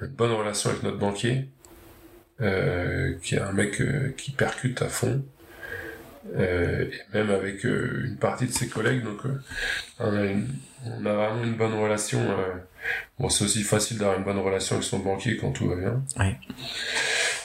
Une 0.02 0.08
bonne 0.10 0.34
relation 0.34 0.70
avec 0.70 0.84
notre 0.84 0.98
banquier, 0.98 1.50
euh, 2.42 3.16
qui 3.24 3.36
est 3.36 3.40
un 3.40 3.54
mec 3.54 3.82
euh, 3.82 4.14
qui 4.18 4.32
percute 4.32 4.82
à 4.82 4.90
fond. 4.90 5.24
et 6.38 6.90
même 7.14 7.30
avec 7.32 7.64
une 7.64 8.18
partie 8.20 8.46
de 8.46 8.52
ses 8.52 8.68
collègues, 8.68 9.04
donc 9.04 9.22
on, 10.00 10.06
a 10.06 11.10
a 11.10 11.14
vraiment 11.14 11.44
une 11.44 11.56
bonne 11.56 11.74
relation. 11.74 12.22
bon, 13.20 13.30
c'est 13.30 13.46
aussi 13.46 13.64
facile 13.64 13.98
d'avoir 13.98 14.18
une 14.18 14.24
bonne 14.24 14.40
relation 14.40 14.76
avec 14.76 14.86
son 14.86 15.00
banquier 15.00 15.38
quand 15.38 15.52
tout 15.52 15.68
va 15.68 15.76
bien. 15.76 16.04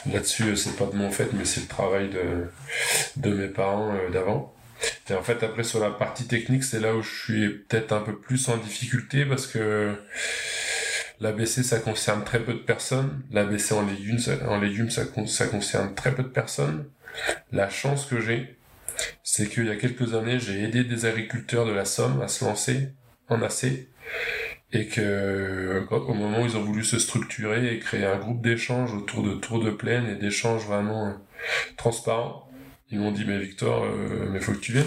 Là-dessus, 0.06 0.56
c'est 0.56 0.76
pas 0.76 0.86
de 0.86 0.96
mon 0.96 1.10
fait, 1.10 1.32
mais 1.32 1.44
c'est 1.44 1.60
le 1.60 1.66
travail 1.66 2.08
de, 2.08 2.50
de 3.16 3.34
mes 3.34 3.48
parents 3.48 3.92
euh, 3.94 4.10
d'avant. 4.10 4.54
Et 5.10 5.14
en 5.14 5.22
fait, 5.22 5.42
après, 5.42 5.64
sur 5.64 5.80
la 5.80 5.90
partie 5.90 6.26
technique, 6.26 6.64
c'est 6.64 6.80
là 6.80 6.94
où 6.94 7.02
je 7.02 7.24
suis 7.24 7.48
peut-être 7.50 7.92
un 7.92 8.00
peu 8.00 8.16
plus 8.16 8.48
en 8.48 8.56
difficulté 8.56 9.24
parce 9.24 9.46
que 9.46 9.94
l'ABC, 11.20 11.64
ça 11.64 11.80
concerne 11.80 12.24
très 12.24 12.40
peu 12.40 12.54
de 12.54 12.58
personnes. 12.58 13.22
L'ABC 13.32 13.72
en 13.72 13.86
légumes, 13.86 14.18
ça, 14.18 14.32
en 14.48 14.58
légumes, 14.60 14.90
ça, 14.90 15.02
ça 15.26 15.46
concerne 15.46 15.94
très 15.94 16.14
peu 16.14 16.22
de 16.22 16.28
personnes. 16.28 16.86
La 17.50 17.68
chance 17.68 18.06
que 18.06 18.20
j'ai, 18.20 18.56
c'est 19.22 19.48
qu'il 19.48 19.66
y 19.66 19.70
a 19.70 19.76
quelques 19.76 20.14
années, 20.14 20.38
j'ai 20.38 20.62
aidé 20.62 20.84
des 20.84 21.06
agriculteurs 21.06 21.66
de 21.66 21.72
la 21.72 21.84
Somme 21.84 22.20
à 22.20 22.28
se 22.28 22.44
lancer 22.44 22.88
en 23.28 23.42
AC 23.42 23.88
et 24.72 24.86
que 24.86 25.86
au 25.90 26.14
moment 26.14 26.42
où 26.42 26.46
ils 26.46 26.56
ont 26.56 26.62
voulu 26.62 26.84
se 26.84 26.98
structurer 26.98 27.74
et 27.74 27.78
créer 27.78 28.04
un 28.04 28.18
groupe 28.18 28.42
d'échange 28.42 28.92
autour 28.92 29.22
de 29.22 29.34
tours 29.34 29.62
de 29.62 29.70
plaine 29.70 30.06
et 30.06 30.16
d'échanges 30.16 30.66
vraiment 30.66 31.06
euh, 31.08 31.12
transparents, 31.76 32.48
ils 32.90 32.98
m'ont 32.98 33.12
dit 33.12 33.24
mais 33.26 33.38
Victor, 33.38 33.84
euh, 33.84 34.28
mais 34.30 34.40
faut 34.40 34.52
que 34.52 34.58
tu 34.58 34.72
viennes. 34.72 34.86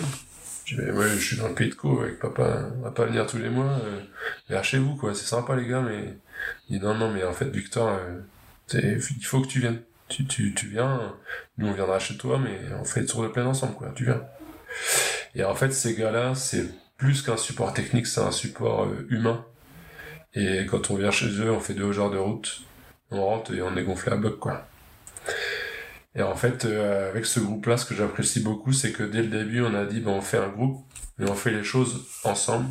Je 0.66 0.76
dis 0.76 0.92
ouais, 0.92 1.10
je 1.10 1.20
suis 1.20 1.38
dans 1.38 1.48
le 1.48 1.56
pays 1.56 1.70
de 1.70 1.76
Co 1.76 2.02
avec 2.02 2.20
papa, 2.20 2.70
on 2.78 2.82
va 2.82 2.92
pas 2.92 3.06
venir 3.06 3.26
tous 3.28 3.38
les 3.38 3.50
mois, 3.50 3.80
euh, 4.50 4.64
chez 4.64 4.78
vous 4.78 4.96
quoi, 4.96 5.14
c'est 5.16 5.26
sympa 5.26 5.56
les 5.56 5.68
gars, 5.68 5.82
mais 5.82 6.18
non 6.80 6.96
non 6.96 7.12
mais 7.12 7.24
en 7.24 7.34
fait 7.34 7.50
Victor, 7.50 7.90
euh, 7.90 8.22
il 8.74 9.26
faut 9.26 9.42
que 9.42 9.48
tu 9.48 9.60
viennes. 9.60 9.82
Tu, 10.08 10.26
tu, 10.26 10.54
tu 10.54 10.68
viens, 10.68 11.16
nous 11.58 11.68
on 11.68 11.74
viendra 11.74 11.98
chez 11.98 12.18
toi, 12.18 12.38
mais 12.38 12.60
on 12.80 12.84
fait 12.84 13.00
le 13.02 13.06
tour 13.06 13.24
de 13.24 13.30
plaine 13.30 13.48
ensemble 13.48 13.76
quoi, 13.76 13.92
tu 13.96 14.06
viens. 14.06 14.22
Et 15.36 15.44
en 15.44 15.56
fait 15.56 15.72
ces 15.72 15.96
gars-là, 15.96 16.36
c'est 16.36 16.66
plus 16.98 17.22
qu'un 17.22 17.38
support 17.38 17.74
technique, 17.74 18.08
c'est 18.08 18.22
un 18.22 18.32
support 18.32 18.88
humain 19.10 19.46
et 20.34 20.66
quand 20.66 20.92
on 20.92 20.96
vient 20.96 21.12
chez 21.12 21.28
eux, 21.28 21.52
on 21.52 21.60
fait 21.60 21.74
deux 21.74 22.00
heures 22.00 22.12
de 22.12 22.18
route. 22.18 22.62
on 23.12 23.26
rentre 23.26 23.54
et 23.54 23.62
on 23.62 23.76
est 23.76 23.84
gonflé 23.84 24.14
à 24.14 24.16
bloc, 24.16 24.40
quoi. 24.40 24.66
Et 26.16 26.22
en 26.22 26.36
fait, 26.36 26.66
euh, 26.66 27.10
avec 27.10 27.26
ce 27.26 27.40
groupe-là, 27.40 27.78
ce 27.78 27.86
que 27.86 27.96
j'apprécie 27.96 28.42
beaucoup, 28.42 28.74
c'est 28.74 28.92
que 28.92 29.04
dès 29.04 29.22
le 29.22 29.28
début, 29.30 29.62
on 29.62 29.74
a 29.74 29.86
dit, 29.86 30.00
ben, 30.02 30.12
on 30.12 30.22
fait 30.22 30.38
un 30.38 30.50
groupe, 30.50 30.84
et 31.22 31.30
on 31.30 31.36
fait 31.36 31.52
les 31.52 31.64
choses 31.64 32.06
ensemble. 32.24 32.70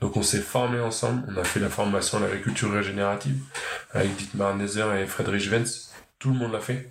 Donc 0.00 0.16
on 0.16 0.22
s'est 0.22 0.40
formé 0.40 0.80
ensemble, 0.80 1.24
on 1.28 1.36
a 1.36 1.44
fait 1.44 1.60
la 1.60 1.68
formation 1.68 2.18
à 2.18 2.22
l'agriculture 2.22 2.72
régénérative 2.72 3.38
avec 3.92 4.14
Dietmar 4.16 4.56
Nezer 4.56 4.94
et 4.96 5.06
Friedrich 5.06 5.50
Wenz. 5.50 5.92
Tout 6.18 6.30
le 6.30 6.38
monde 6.38 6.52
l'a 6.52 6.60
fait. 6.60 6.90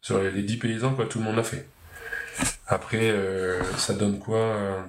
Sur 0.00 0.20
les 0.22 0.42
dix 0.42 0.56
paysans, 0.56 0.94
quoi, 0.94 1.06
tout 1.06 1.18
le 1.18 1.24
monde 1.24 1.36
l'a 1.36 1.42
fait. 1.42 1.68
Après, 2.66 3.10
euh, 3.10 3.60
ça 3.76 3.94
donne 3.94 4.18
quoi 4.18 4.38
euh, 4.38 4.80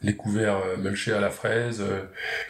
Les 0.00 0.14
couverts 0.14 0.62
euh, 0.64 1.16
à 1.16 1.20
la 1.20 1.30
fraise, 1.30 1.80
euh, 1.80 2.02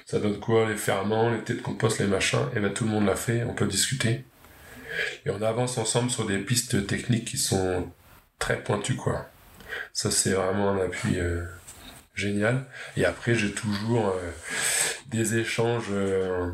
ça 0.05 0.19
donne 0.19 0.39
quoi 0.39 0.69
Les 0.69 0.77
ferments, 0.77 1.31
les 1.31 1.41
têtes 1.41 1.59
de 1.59 1.63
compost, 1.63 1.99
les 1.99 2.07
machins. 2.07 2.47
Et 2.55 2.61
ben 2.61 2.73
tout 2.73 2.85
le 2.85 2.91
monde 2.91 3.07
l'a 3.07 3.17
fait, 3.17 3.45
on 3.45 3.55
peut 3.55 3.67
discuter. 3.67 4.25
Et 5.25 5.31
on 5.31 5.43
avance 5.43 5.79
ensemble 5.79 6.11
sur 6.11 6.27
des 6.27 6.39
pistes 6.39 6.87
techniques 6.87 7.27
qui 7.27 7.39
sont 7.39 7.91
très 8.39 8.63
pointues, 8.63 8.97
quoi. 8.97 9.29
Ça, 9.93 10.11
c'est 10.11 10.33
vraiment 10.33 10.71
un 10.71 10.85
appui 10.85 11.19
euh, 11.19 11.43
génial. 12.15 12.65
Et 12.97 13.05
après, 13.05 13.35
j'ai 13.35 13.53
toujours 13.53 14.09
euh, 14.09 14.31
des 15.09 15.37
échanges 15.39 15.89
euh, 15.91 16.53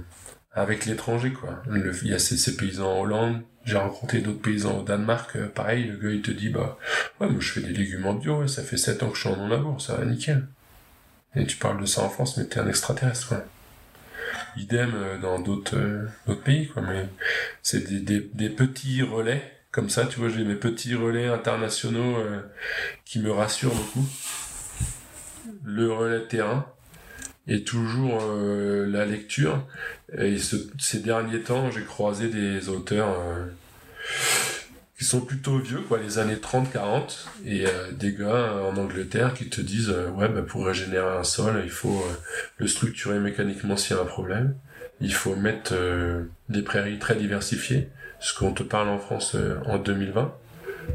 avec 0.53 0.87
l'étranger, 0.87 1.33
quoi. 1.33 1.63
il 1.73 2.09
y 2.09 2.15
a 2.15 2.19
ces, 2.19 2.57
paysans 2.57 2.93
en 2.93 3.01
Hollande, 3.01 3.43
j'ai 3.65 3.77
rencontré 3.77 4.21
d'autres 4.21 4.43
paysans 4.43 4.81
au 4.81 4.83
Danemark, 4.83 5.37
pareil, 5.49 5.85
le 5.85 5.97
gars, 5.97 6.15
il 6.15 6.23
te 6.23 6.31
dit, 6.31 6.51
bah, 6.51 6.79
ouais, 7.21 7.29
moi, 7.29 7.41
je 7.41 7.53
fais 7.53 7.61
des 7.61 7.73
légumes 7.73 8.07
en 8.07 8.15
bio, 8.15 8.47
ça 8.47 8.63
fait 8.63 8.77
7 8.77 9.03
ans 9.03 9.11
que 9.11 9.17
je 9.17 9.21
suis 9.23 9.31
en 9.31 9.37
non 9.37 9.79
ça 9.79 9.97
va 9.97 10.05
nickel. 10.05 10.47
Et 11.37 11.47
tu 11.47 11.57
parles 11.57 11.81
de 11.81 11.87
ça 11.87 12.03
en 12.03 12.09
France, 12.09 12.37
mais 12.37 12.45
t'es 12.45 12.61
un 12.61 12.69
extraterrestre, 12.69 13.29
quoi 13.29 13.45
idem 14.57 14.93
dans 15.21 15.41
d'autres 15.41 15.77
d'autres 16.27 16.43
pays 16.43 16.69
quoi 16.69 16.83
mais 16.83 17.09
c'est 17.63 18.05
des, 18.05 18.49
petits 18.49 19.03
relais 19.03 19.43
comme 19.73 19.91
ça 19.91 20.07
tu 20.07 20.21
vois 20.21 20.29
j'ai 20.29 20.45
mes 20.45 20.55
petits 20.55 20.95
relais 20.95 21.27
internationaux 21.27 22.17
qui 23.05 23.19
me 23.19 23.33
rassurent 23.33 23.75
beaucoup 23.75 24.07
le 25.65 25.93
relais 25.93 26.27
terrain 26.27 26.67
et 27.47 27.63
toujours 27.63 28.21
euh, 28.23 28.87
la 28.87 29.05
lecture. 29.05 29.67
Et 30.17 30.37
ces 30.39 31.01
derniers 31.01 31.41
temps, 31.41 31.71
j'ai 31.71 31.83
croisé 31.83 32.29
des 32.29 32.69
auteurs 32.69 33.19
euh, 33.21 33.47
qui 35.05 35.11
sont 35.11 35.21
plutôt 35.21 35.59
vieux, 35.59 35.81
quoi, 35.81 35.99
les 35.99 36.19
années 36.19 36.37
30-40, 36.37 37.27
et 37.45 37.67
euh, 37.67 37.93
des 37.93 38.15
gars 38.15 38.55
en 38.65 38.75
Angleterre 38.79 39.35
qui 39.35 39.51
te 39.51 39.61
disent 39.61 39.95
ouais, 40.17 40.31
bah, 40.31 40.41
pour 40.41 40.65
régénérer 40.65 41.19
un 41.19 41.25
sol, 41.25 41.61
il 41.63 41.71
faut 41.71 42.03
le 42.57 42.67
structurer 42.67 43.19
mécaniquement 43.21 43.77
s'il 43.77 43.97
y 43.97 43.99
a 43.99 44.03
un 44.03 44.07
problème. 44.07 44.55
Il 45.01 45.13
faut 45.13 45.37
mettre 45.37 45.75
des 46.49 46.63
prairies 46.63 46.99
très 46.99 47.17
diversifiées, 47.17 47.91
ce 48.19 48.33
qu'on 48.39 48.53
te 48.53 48.63
parle 48.63 48.89
en 48.89 48.99
France 48.99 49.37
en 49.67 49.77
2020. 49.77 50.33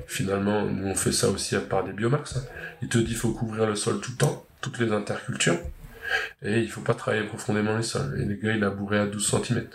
Finalement, 0.08 0.66
nous 0.66 0.88
on 0.88 0.96
fait 0.96 1.12
ça 1.12 1.30
aussi 1.30 1.56
à 1.56 1.62
part 1.62 1.84
des 1.84 1.94
biomax. 1.94 2.38
Hein. 2.38 2.42
Il 2.82 2.88
te 2.88 2.98
dit 2.98 3.14
faut 3.14 3.34
couvrir 3.34 3.68
le 3.68 3.76
sol 3.76 4.00
tout 4.00 4.12
le 4.12 4.18
temps 4.18 4.46
toutes 4.62 4.80
les 4.80 4.92
intercultures. 4.92 5.60
Et 6.42 6.60
il 6.60 6.70
faut 6.70 6.82
pas 6.82 6.96
travailler 6.96 7.28
profondément 7.28 7.78
les 7.78 7.84
sols. 7.84 8.20
Et 8.20 8.26
les 8.26 8.38
gars, 8.38 8.54
il 8.54 8.64
a 8.64 8.72
bourré 8.72 8.98
à 8.98 9.06
12 9.06 9.44
cm. 9.44 9.66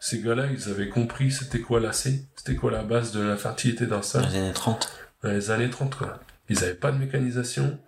Ces 0.00 0.20
gars-là, 0.20 0.46
ils 0.46 0.70
avaient 0.70 0.88
compris 0.88 1.30
c'était 1.30 1.60
quoi 1.60 1.80
l'AC, 1.80 2.08
c'était 2.36 2.54
quoi 2.54 2.70
la 2.70 2.82
base 2.82 3.12
de 3.12 3.20
la 3.20 3.36
fertilité 3.36 3.86
d'un 3.86 4.02
sol. 4.02 4.22
Dans 4.22 4.28
les 4.28 4.38
années 4.38 4.52
30. 4.52 4.92
Dans 5.22 5.30
les 5.30 5.50
années 5.50 5.70
30, 5.70 5.96
quoi. 5.96 6.20
Ils 6.48 6.62
avaient 6.64 6.74
pas 6.74 6.92
de 6.92 6.98
mécanisation, 6.98 7.78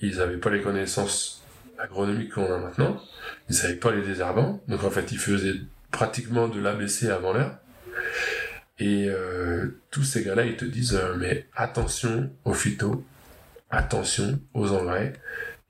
ils 0.00 0.20
avaient 0.20 0.38
pas 0.38 0.50
les 0.50 0.62
connaissances 0.62 1.44
agronomiques 1.78 2.32
qu'on 2.32 2.52
a 2.52 2.58
maintenant, 2.58 3.00
ils 3.48 3.64
avaient 3.64 3.74
pas 3.74 3.92
les 3.92 4.02
désherbants, 4.02 4.60
donc 4.66 4.82
en 4.84 4.90
fait, 4.90 5.12
ils 5.12 5.18
faisaient 5.18 5.54
pratiquement 5.90 6.48
de 6.48 6.60
l'ABC 6.60 7.04
avant 7.04 7.32
l'heure. 7.32 7.58
Et 8.78 9.08
euh, 9.08 9.80
tous 9.90 10.04
ces 10.04 10.24
gars-là, 10.24 10.44
ils 10.44 10.56
te 10.56 10.64
disent, 10.64 10.94
euh, 10.94 11.14
mais 11.18 11.46
attention 11.54 12.30
aux 12.44 12.54
phytos, 12.54 13.04
attention 13.70 14.40
aux 14.54 14.72
engrais, 14.72 15.14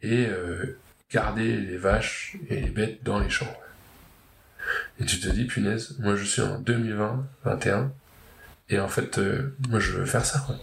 et 0.03 0.27
euh, 0.27 0.79
garder 1.11 1.57
les 1.57 1.77
vaches 1.77 2.37
et 2.49 2.61
les 2.61 2.71
bêtes 2.71 3.03
dans 3.03 3.19
les 3.19 3.31
champs. 3.31 3.53
Et 5.01 5.05
tu 5.05 5.21
te 5.21 5.29
dis, 5.29 5.45
punaise, 5.45 5.97
moi 6.01 6.17
je 6.17 6.25
suis 6.25 6.43
en 6.43 6.59
2020, 6.59 7.27
21, 7.45 7.93
et 8.71 8.81
en 8.81 8.89
fait, 8.89 9.19
euh, 9.19 9.57
moi 9.69 9.81
je 9.81 9.93
veux 9.93 10.07
faire 10.07 10.25
ça. 10.25 10.41
Quoi. 10.41 10.57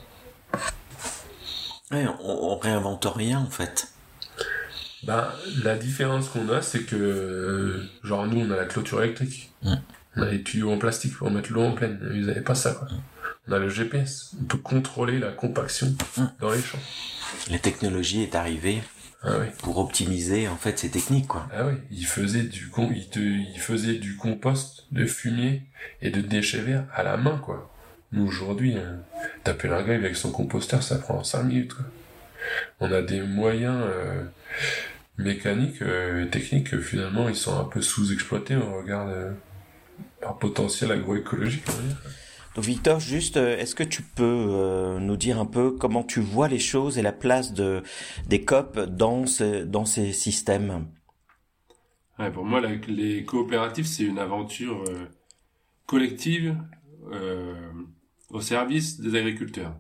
Ouais, 1.92 2.06
on, 2.22 2.58
réinvente 2.58 3.06
rien 3.06 3.40
en 3.40 3.50
fait. 3.50 3.90
Ben, 5.04 5.28
la 5.64 5.76
différence 5.76 6.30
qu'on 6.30 6.50
a, 6.50 6.62
c'est 6.62 6.82
que, 6.82 7.84
genre, 8.04 8.26
nous, 8.26 8.42
on 8.42 8.52
a 8.52 8.56
la 8.56 8.66
clôture 8.66 9.04
électrique. 9.04 9.52
On 9.64 10.22
a 10.22 10.26
les 10.26 10.42
tuyaux 10.42 10.72
en 10.72 10.80
plastique 10.80 11.16
pour 11.16 11.30
mettre 11.30 11.52
l'eau 11.52 11.62
en 11.62 11.74
pleine. 11.74 12.00
Ils 12.14 12.26
n'avaient 12.26 12.42
pas 12.42 12.56
ça, 12.56 12.72
quoi. 12.74 12.88
On 13.48 13.52
a 13.52 13.60
le 13.60 13.70
GPS. 13.70 14.36
On 14.42 14.46
peut 14.46 14.58
contrôler 14.58 15.20
la 15.20 15.32
compaction 15.32 15.94
dans 16.40 16.52
les 16.52 16.62
champs. 16.62 16.80
La 17.52 17.60
technologie 17.60 18.24
est 18.24 18.34
arrivée 18.34 18.82
ah 19.24 19.40
pour 19.60 19.78
optimiser 19.80 20.48
en 20.48 20.56
fait 20.56 20.78
ces 20.78 20.90
techniques 20.90 21.28
quoi. 21.28 21.48
Ah 21.54 21.66
oui, 21.66 21.74
il 21.92 22.06
faisait 22.06 22.44
du 22.44 22.70
con, 22.70 22.92
il 22.94 23.10
te, 23.10 23.20
il 23.20 23.60
faisait 23.60 23.96
du 23.96 24.16
compost, 24.18 24.86
de 24.92 25.06
fumier 25.06 25.64
et 26.02 26.12
de 26.12 26.22
déchets 26.22 26.62
verts 26.62 26.86
à 26.94 27.04
la 27.04 27.18
main 27.18 27.38
quoi. 27.38 27.72
Nous 28.12 28.26
aujourd'hui, 28.28 28.78
hein, 28.78 29.00
taper 29.44 29.68
la 29.68 29.78
avec 29.78 30.16
son 30.16 30.32
composteur, 30.32 30.84
ça 30.84 30.98
prend 30.98 31.24
5 31.24 31.44
minutes 31.44 31.74
quoi. 31.74 31.86
On 32.80 32.92
a 32.92 33.02
des 33.02 33.22
moyens 33.22 33.82
euh, 33.82 34.24
mécaniques 35.18 35.82
euh, 35.82 36.26
techniques 36.26 36.72
que 36.72 36.80
finalement 36.80 37.28
ils 37.30 37.36
sont 37.36 37.60
un 37.60 37.64
peu 37.64 37.82
sous-exploités 37.82 38.56
on 38.56 38.78
regarde 38.78 39.10
euh, 39.10 39.32
leur 40.22 40.38
potentiel 40.38 40.92
agroécologique 40.92 41.64
on 41.70 41.72
va 41.72 41.82
dire. 41.82 41.98
Donc 42.56 42.64
Victor, 42.64 43.02
juste, 43.02 43.36
euh, 43.36 43.58
est-ce 43.58 43.76
que 43.76 43.84
tu 43.84 44.02
peux 44.02 44.24
euh, 44.24 45.00
nous 45.00 45.18
dire 45.18 45.40
un 45.40 45.46
peu 45.46 45.72
comment 45.72 46.04
tu 46.04 46.22
vois 46.22 46.48
les 46.48 46.60
choses 46.60 46.98
et 46.98 47.02
la 47.02 47.12
place 47.12 47.54
de 47.54 47.84
des 48.28 48.46
COP 48.46 48.80
dans 48.80 49.26
dans 49.66 49.86
ces 49.86 50.14
systèmes? 50.14 50.88
Pour 52.34 52.46
moi, 52.46 52.62
les 52.88 53.26
coopératives, 53.26 53.86
c'est 53.86 54.06
une 54.06 54.20
aventure 54.20 54.86
euh, 54.88 55.06
collective 55.86 56.58
au 58.32 58.42
service 58.42 59.00
des 59.00 59.16
agriculteurs. 59.20 59.76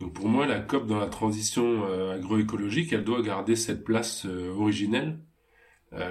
Donc 0.00 0.12
pour 0.12 0.28
moi, 0.28 0.46
la 0.46 0.60
COP 0.60 0.86
dans 0.86 0.98
la 0.98 1.06
transition 1.06 1.84
agroécologique, 2.10 2.92
elle 2.92 3.04
doit 3.04 3.22
garder 3.22 3.56
cette 3.56 3.82
place 3.82 4.26
originelle. 4.26 5.20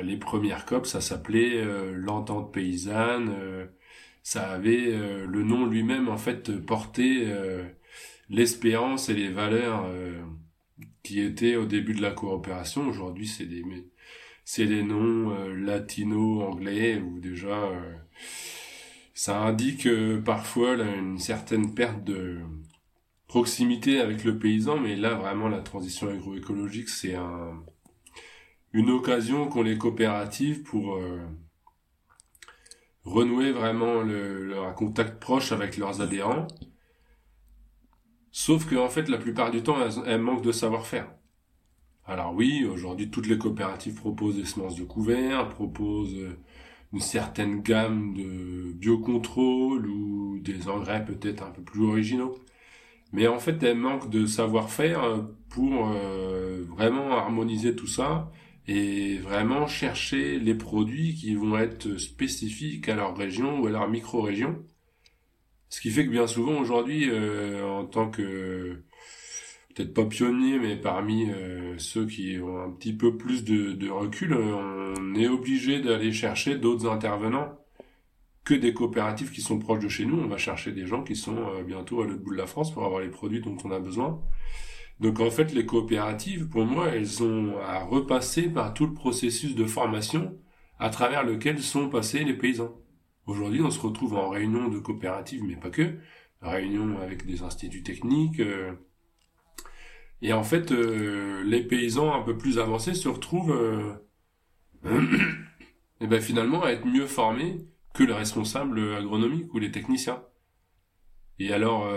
les 0.02 0.17
premières 0.17 0.65
COP, 0.65 0.88
ça 0.88 1.02
s'appelait 1.02 1.63
l'entente 1.93 2.52
paysanne 2.52 3.69
ça 4.24 4.50
avait 4.50 4.88
euh, 4.88 5.28
le 5.28 5.44
nom 5.44 5.66
lui-même 5.66 6.08
en 6.08 6.18
fait 6.18 6.52
porté 6.66 7.26
euh, 7.28 7.64
l'espérance 8.30 9.10
et 9.10 9.14
les 9.14 9.30
valeurs 9.30 9.86
euh, 9.86 10.22
qui 11.04 11.20
étaient 11.20 11.58
au 11.58 11.66
début 11.66 11.94
de 11.94 12.02
la 12.02 12.12
coopération. 12.12 12.88
Aujourd'hui, 12.88 13.28
c'est 13.28 13.46
des 13.46 13.64
c'est 14.46 14.66
des 14.66 14.84
noms 14.84 15.34
latino-anglais 15.54 17.00
ou 17.00 17.20
déjà 17.22 17.72
ça 19.14 19.42
indique 19.42 19.88
parfois 20.26 20.76
une 20.76 21.18
certaine 21.18 21.74
perte 21.74 22.04
de 22.04 22.40
proximité 23.28 24.02
avec 24.02 24.26
le 24.26 24.38
paysan, 24.38 24.80
mais 24.82 24.98
là 24.98 25.14
vraiment 25.14 25.48
la 25.48 25.62
transition 25.62 26.10
agroécologique 26.10 26.90
c'est 26.90 27.16
un, 27.16 27.64
une 28.74 28.90
occasion 28.90 29.48
qu'ont 29.48 29.64
les 29.64 29.78
coopératives 29.78 30.64
pour 30.64 31.00
renouer 33.04 33.52
vraiment 33.52 34.02
le, 34.02 34.58
un 34.58 34.74
contact 34.74 35.20
proche 35.20 35.52
avec 35.52 35.78
leurs 35.78 36.02
adhérents. 36.02 36.48
Sauf 38.32 38.68
que 38.68 38.76
en 38.76 38.89
fait, 38.89 39.10
la 39.10 39.18
plupart 39.18 39.52
du 39.52 39.62
temps, 39.62 39.78
elles, 40.06 40.22
manquent 40.22 40.44
de 40.44 40.52
savoir-faire. 40.52 41.08
Alors 42.06 42.34
oui, 42.34 42.66
aujourd'hui, 42.66 43.10
toutes 43.10 43.28
les 43.28 43.38
coopératives 43.38 43.96
proposent 43.96 44.36
des 44.36 44.46
semences 44.46 44.76
de 44.76 44.84
couvert, 44.84 45.50
proposent 45.50 46.16
euh, 46.18 46.38
une 46.92 47.00
certaine 47.00 47.62
gamme 47.62 48.13
de 48.13 48.74
biocontrôle 48.74 49.88
ou 49.88 50.39
des 50.39 50.68
engrais 50.68 51.06
peut-être 51.06 51.44
un 51.44 51.52
peu 51.52 51.62
plus 51.62 51.86
originaux. 51.86 52.36
Mais 53.13 53.28
en 53.28 53.39
fait, 53.39 53.62
elles 53.63 53.78
manquent 53.78 54.10
de 54.10 54.26
savoir-faire 54.26 55.24
pour 55.50 55.92
euh, 55.92 56.63
vraiment 56.68 57.12
harmoniser 57.18 57.76
tout 57.76 57.88
ça 57.88 58.32
et 58.67 59.17
vraiment 59.17 59.67
chercher 59.67 60.39
les 60.39 60.56
produits 60.56 61.15
qui 61.15 61.36
vont 61.36 61.58
être 61.58 61.97
spécifiques 61.97 62.88
à 62.89 62.95
leur 62.95 63.15
région 63.15 63.60
ou 63.60 63.67
à 63.67 63.69
leur 63.69 63.89
micro-région. 63.89 64.63
Ce 65.69 65.82
qui 65.82 65.89
fait 65.89 66.06
que 66.06 66.12
bien 66.12 66.28
souvent 66.28 66.60
aujourd'hui, 66.60 67.10
euh, 67.10 67.65
en 67.65 67.86
tant 67.86 68.10
que 68.10 68.84
peut-être 69.73 69.93
pas 69.93 70.06
pionnier, 70.06 70.60
mais 70.60 70.76
parmi 70.76 71.30
euh, 71.32 71.78
ceux 71.78 72.06
qui 72.06 72.38
ont 72.39 72.62
un 72.62 72.71
petit 72.71 72.93
peu 72.93 73.17
plus 73.17 73.43
de, 73.43 73.73
de 73.73 73.89
recul, 73.89 74.34
on 74.34 75.15
est 75.15 75.28
obligé 75.28 75.82
d'aller 75.82 76.12
chercher 76.12 76.58
d'autres 76.58 76.88
intervenants 76.88 77.58
que 78.43 78.54
des 78.54 78.73
coopératives 78.73 79.32
qui 79.32 79.41
sont 79.41 79.58
proches 79.58 79.84
de 79.84 79.89
chez 79.89 80.06
nous. 80.06 80.19
On 80.19 80.28
va 80.28 80.38
chercher 80.38 80.71
des 80.71 80.86
gens 80.86 81.04
qui 81.04 81.15
sont 81.15 81.38
euh, 81.38 81.63
bientôt 81.63 82.02
à 82.02 82.06
l'autre 82.06 82.21
bout 82.21 82.34
de 82.34 82.38
la 82.38 82.47
France 82.47 82.73
pour 82.73 82.86
avoir 82.86 83.02
les 83.02 83.10
produits 83.10 83.41
dont 83.41 83.58
on 83.63 83.71
a 83.71 83.80
besoin. 83.80 84.21
Donc 85.04 85.20
en 85.20 85.30
fait, 85.30 85.54
les 85.54 85.66
coopératives, 85.66 86.48
pour 86.48 86.66
moi, 86.66 86.88
elles 86.88 87.22
ont 87.22 87.58
à 87.60 87.84
repasser 87.84 88.44
par 88.44 88.74
tout 88.74 88.88
le 88.88 88.94
processus 88.94 89.54
de 89.54 89.66
formation 89.66 90.39
à 90.80 90.89
travers 90.89 91.26
lequel 91.26 91.62
sont 91.62 91.89
passés 91.89 92.24
les 92.24 92.34
paysans. 92.34 92.74
Aujourd'hui, 93.26 93.62
on 93.62 93.70
se 93.70 93.82
retrouve 93.82 94.16
en 94.16 94.30
réunion 94.30 94.70
de 94.70 94.80
coopérative, 94.80 95.44
mais 95.44 95.58
pas 95.58 95.70
que, 95.70 95.98
réunion 96.42 97.02
avec 97.02 97.26
des 97.26 97.44
instituts 97.44 97.84
techniques. 97.84 98.39
Euh, 98.39 98.72
et 100.22 100.32
en 100.32 100.44
fait, 100.44 100.72
euh, 100.72 101.44
les 101.44 101.63
paysans 101.63 102.13
un 102.13 102.22
peu 102.22 102.38
plus 102.38 102.58
avancés 102.58 102.94
se 102.94 103.10
retrouvent, 103.10 103.54
et 104.86 104.89
eh 106.00 106.08
ben 106.08 106.22
finalement, 106.22 106.63
à 106.63 106.72
être 106.72 106.88
mieux 106.88 107.08
formés 107.08 107.58
que 107.94 108.06
les 108.06 108.13
responsables 108.13 108.80
agronomiques 108.96 109.54
ou 109.54 109.60
les 109.60 109.72
techniciens. 109.72 110.24
Et 111.43 111.51
alors, 111.51 111.89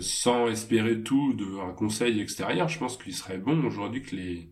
sans 0.00 0.48
espérer 0.48 1.02
tout 1.02 1.34
d'un 1.34 1.72
conseil 1.72 2.18
extérieur, 2.20 2.68
je 2.68 2.78
pense 2.78 2.96
qu'il 2.96 3.14
serait 3.14 3.38
bon 3.38 3.62
aujourd'hui 3.64 4.02
que 4.02 4.16
les 4.16 4.50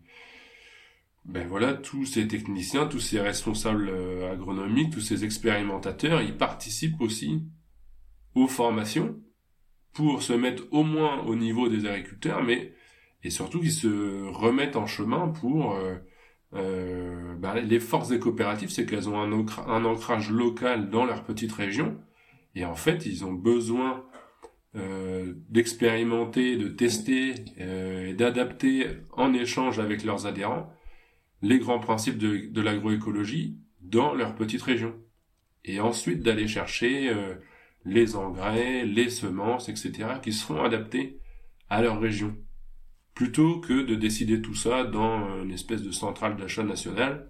ben 1.25 1.47
voilà, 1.47 1.73
tous 1.73 2.05
ces 2.05 2.27
techniciens, 2.27 2.85
tous 2.85 2.99
ces 2.99 3.19
responsables 3.19 3.89
euh, 3.89 4.31
agronomiques, 4.31 4.93
tous 4.93 5.01
ces 5.01 5.25
expérimentateurs, 5.25 6.21
ils 6.21 6.37
participent 6.37 7.01
aussi 7.01 7.41
aux 8.35 8.47
formations 8.47 9.19
pour 9.93 10.21
se 10.21 10.33
mettre 10.33 10.63
au 10.71 10.83
moins 10.83 11.23
au 11.23 11.35
niveau 11.35 11.67
des 11.67 11.87
agriculteurs, 11.87 12.43
mais 12.43 12.73
et 13.23 13.31
surtout 13.31 13.59
qu'ils 13.59 13.71
se 13.71 14.29
remettent 14.29 14.75
en 14.75 14.85
chemin 14.85 15.29
pour 15.29 15.73
euh, 15.73 15.95
euh 16.53 17.33
ben, 17.35 17.55
les 17.55 17.79
forces 17.79 18.09
des 18.09 18.19
coopératives, 18.19 18.69
c'est 18.69 18.85
qu'elles 18.85 19.09
ont 19.09 19.19
un, 19.19 19.85
ancrage 19.85 20.29
local 20.29 20.89
dans 20.91 21.05
leur 21.05 21.23
petite 21.23 21.51
région, 21.53 21.97
et 22.53 22.65
en 22.65 22.75
fait, 22.75 23.05
ils 23.05 23.25
ont 23.25 23.33
besoin 23.33 24.05
euh, 24.75 25.33
d'expérimenter, 25.49 26.57
de 26.57 26.67
tester 26.67 27.35
euh, 27.59 28.13
d'adapter 28.13 28.87
en 29.13 29.33
échange 29.33 29.79
avec 29.79 30.03
leurs 30.03 30.25
adhérents 30.25 30.71
les 31.41 31.59
grands 31.59 31.79
principes 31.79 32.17
de, 32.17 32.61
l'agroécologie 32.61 33.57
dans 33.81 34.13
leur 34.13 34.35
petite 34.35 34.61
région. 34.61 34.95
Et 35.63 35.79
ensuite 35.79 36.21
d'aller 36.21 36.47
chercher 36.47 37.09
euh, 37.09 37.35
les 37.85 38.15
engrais, 38.15 38.85
les 38.85 39.09
semences, 39.09 39.69
etc., 39.69 39.93
qui 40.21 40.33
seront 40.33 40.63
adaptés 40.63 41.19
à 41.69 41.81
leur 41.81 41.99
région. 41.99 42.35
Plutôt 43.13 43.59
que 43.59 43.83
de 43.83 43.95
décider 43.95 44.41
tout 44.41 44.55
ça 44.55 44.83
dans 44.83 45.43
une 45.43 45.51
espèce 45.51 45.81
de 45.81 45.91
centrale 45.91 46.35
d'achat 46.35 46.63
nationale 46.63 47.29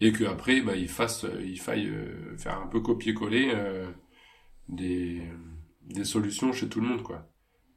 et 0.00 0.12
qu'après 0.12 0.60
bah, 0.60 0.76
il, 0.76 0.88
fasse, 0.88 1.26
il 1.40 1.60
faille 1.60 1.88
euh, 1.88 2.36
faire 2.36 2.60
un 2.60 2.66
peu 2.66 2.80
copier-coller 2.80 3.50
euh, 3.54 3.90
des, 4.68 5.22
des 5.88 6.04
solutions 6.04 6.52
chez 6.52 6.68
tout 6.68 6.80
le 6.80 6.86
monde. 6.86 7.02
quoi. 7.02 7.28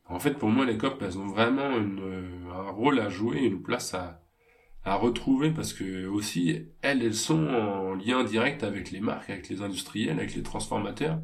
En 0.05 0.19
fait, 0.19 0.33
pour 0.33 0.49
moi, 0.49 0.65
les 0.65 0.77
COP, 0.77 1.01
elles 1.01 1.17
ont 1.17 1.27
vraiment 1.27 1.69
un 1.71 2.69
rôle 2.71 2.99
à 2.99 3.09
jouer, 3.09 3.39
une 3.39 3.61
place 3.61 3.93
à, 3.93 4.21
à 4.83 4.95
retrouver 4.95 5.51
parce 5.51 5.73
que 5.73 6.07
aussi 6.07 6.65
elles 6.81 7.03
elles 7.03 7.13
sont 7.13 7.47
en 7.47 7.93
lien 7.93 8.23
direct 8.23 8.63
avec 8.63 8.91
les 8.91 8.99
marques 8.99 9.29
avec 9.29 9.47
les 9.49 9.61
industriels 9.61 10.19
avec 10.19 10.33
les 10.35 10.41
transformateurs 10.41 11.21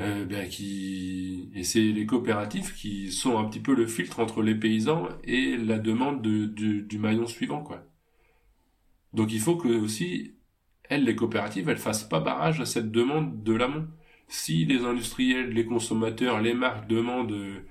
euh, 0.00 0.24
ben, 0.24 0.48
qui 0.48 1.50
et 1.54 1.62
c'est 1.62 1.80
les 1.80 2.06
coopératives 2.06 2.74
qui 2.74 3.12
sont 3.12 3.38
un 3.38 3.44
petit 3.44 3.60
peu 3.60 3.74
le 3.74 3.86
filtre 3.86 4.20
entre 4.20 4.42
les 4.42 4.54
paysans 4.54 5.08
et 5.24 5.56
la 5.56 5.78
demande 5.78 6.22
de, 6.22 6.46
du 6.46 6.98
maillon 6.98 7.26
suivant 7.26 7.62
quoi 7.62 7.84
donc 9.12 9.32
il 9.32 9.40
faut 9.40 9.56
que 9.56 9.68
aussi 9.68 10.34
elles 10.84 11.04
les 11.04 11.16
coopératives 11.16 11.68
elles 11.68 11.76
fassent 11.76 12.08
pas 12.08 12.20
barrage 12.20 12.60
à 12.60 12.66
cette 12.66 12.90
demande 12.90 13.42
de 13.42 13.52
l'amont 13.52 13.88
si 14.28 14.64
les 14.64 14.84
industriels 14.84 15.50
les 15.50 15.64
consommateurs 15.64 16.40
les 16.40 16.54
marques 16.54 16.88
demandent 16.88 17.62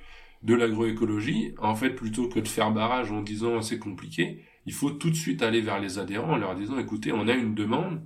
de 0.45 0.53
l'agroécologie, 0.53 1.55
en 1.57 1.75
fait, 1.75 1.89
plutôt 1.89 2.29
que 2.29 2.39
de 2.39 2.47
faire 2.47 2.71
barrage 2.71 3.11
en 3.11 3.21
disant 3.21 3.61
c'est 3.61 3.79
compliqué, 3.79 4.43
il 4.67 4.73
faut 4.73 4.91
tout 4.91 5.09
de 5.09 5.15
suite 5.15 5.41
aller 5.41 5.61
vers 5.61 5.79
les 5.79 5.97
adhérents 5.97 6.33
en 6.33 6.37
leur 6.37 6.55
disant 6.55 6.77
écoutez, 6.77 7.11
on 7.11 7.27
a 7.27 7.33
une 7.33 7.55
demande, 7.55 8.01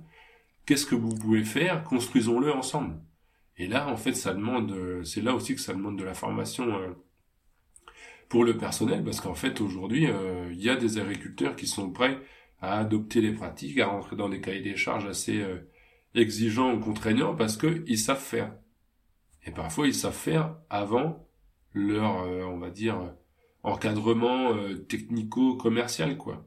qu'est-ce 0.66 0.86
que 0.86 0.94
vous 0.94 1.14
pouvez 1.14 1.44
faire, 1.44 1.84
construisons-le 1.84 2.52
ensemble. 2.52 2.94
Et 3.58 3.66
là, 3.66 3.88
en 3.88 3.96
fait, 3.96 4.14
ça 4.14 4.32
demande, 4.32 4.74
c'est 5.04 5.20
là 5.20 5.34
aussi 5.34 5.54
que 5.54 5.60
ça 5.60 5.74
demande 5.74 5.98
de 5.98 6.04
la 6.04 6.14
formation 6.14 6.78
euh, 6.78 6.92
pour 8.30 8.44
le 8.44 8.56
personnel, 8.56 9.04
parce 9.04 9.20
qu'en 9.20 9.34
fait, 9.34 9.60
aujourd'hui, 9.60 10.06
euh, 10.06 10.48
il 10.50 10.62
y 10.62 10.70
a 10.70 10.76
des 10.76 10.98
agriculteurs 10.98 11.56
qui 11.56 11.66
sont 11.66 11.90
prêts 11.90 12.18
à 12.62 12.78
adopter 12.78 13.20
les 13.20 13.32
pratiques, 13.32 13.78
à 13.78 13.88
rentrer 13.88 14.16
dans 14.16 14.30
des 14.30 14.40
cahiers 14.40 14.62
des 14.62 14.76
charges 14.76 15.06
assez 15.06 15.42
euh, 15.42 15.58
exigeants 16.14 16.72
ou 16.74 16.80
contraignants, 16.80 17.34
parce 17.34 17.56
qu'ils 17.56 17.98
savent 17.98 18.20
faire. 18.20 18.52
Et 19.44 19.50
parfois, 19.50 19.86
ils 19.86 19.94
savent 19.94 20.16
faire 20.16 20.56
avant 20.68 21.26
leur, 21.72 22.22
euh, 22.22 22.44
on 22.44 22.58
va 22.58 22.70
dire, 22.70 23.14
encadrement 23.62 24.54
euh, 24.54 24.74
technico-commercial, 24.74 26.16
quoi. 26.16 26.46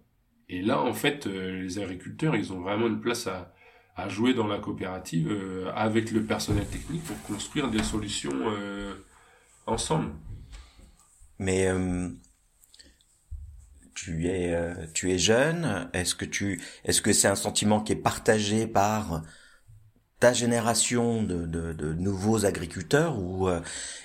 Et 0.50 0.62
là, 0.62 0.82
en 0.82 0.94
fait, 0.94 1.26
euh, 1.28 1.62
les 1.62 1.80
agriculteurs, 1.80 2.36
ils 2.36 2.52
ont 2.54 2.60
vraiment 2.60 2.88
une 2.88 3.00
place 3.00 3.28
à, 3.28 3.54
à 3.96 4.10
jouer 4.10 4.34
dans 4.34 4.48
la 4.48 4.60
coopérative 4.60 5.32
avec 5.76 6.12
le 6.12 6.24
personnel 6.24 6.66
technique 6.66 7.04
pour 7.04 7.22
construire 7.22 7.70
des 7.70 7.84
solutions 7.84 8.34
ensemble. 9.68 10.10
Mais 11.38 11.68
tu 13.94 14.28
es 14.28 14.58
tu 14.96 15.12
es 15.12 15.20
jeune. 15.20 15.92
Est-ce 15.94 16.16
que 16.16 16.26
tu 16.26 16.60
est-ce 16.86 17.04
que 17.04 17.14
c'est 17.14 17.28
un 17.28 17.36
sentiment 17.36 17.82
qui 17.82 17.92
est 17.92 17.96
partagé 17.96 18.66
par 18.66 19.22
ta 20.24 20.32
génération 20.32 21.22
de, 21.22 21.46
de, 21.46 21.74
de 21.74 21.94
nouveaux 21.96 22.46
agriculteurs 22.46 23.20
ou 23.20 23.50
euh, 23.50 23.60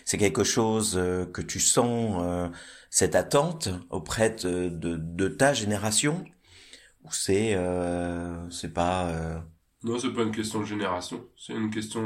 c'est 0.04 0.18
quelque 0.18 0.42
chose 0.42 0.96
euh, 0.96 1.24
que 1.24 1.40
tu 1.40 1.60
sens 1.60 2.20
euh, 2.20 2.48
cette 2.90 3.14
attente 3.14 3.68
auprès 3.88 4.30
de, 4.30 4.68
de, 4.68 5.28
ta 5.28 5.54
génération 5.54 6.24
ou 7.04 7.12
c'est 7.12 7.56
c'est 8.50 8.74
pas 8.74 9.44
non 9.84 9.96
c'est 10.00 10.12
pas 10.12 10.22
une 10.24 10.34
question 10.34 10.58
de 10.58 10.64
génération 10.64 11.24
c'est 11.36 11.52
une 11.52 11.70
question 11.70 12.02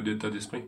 d'état 0.00 0.30
d'esprit. 0.30 0.64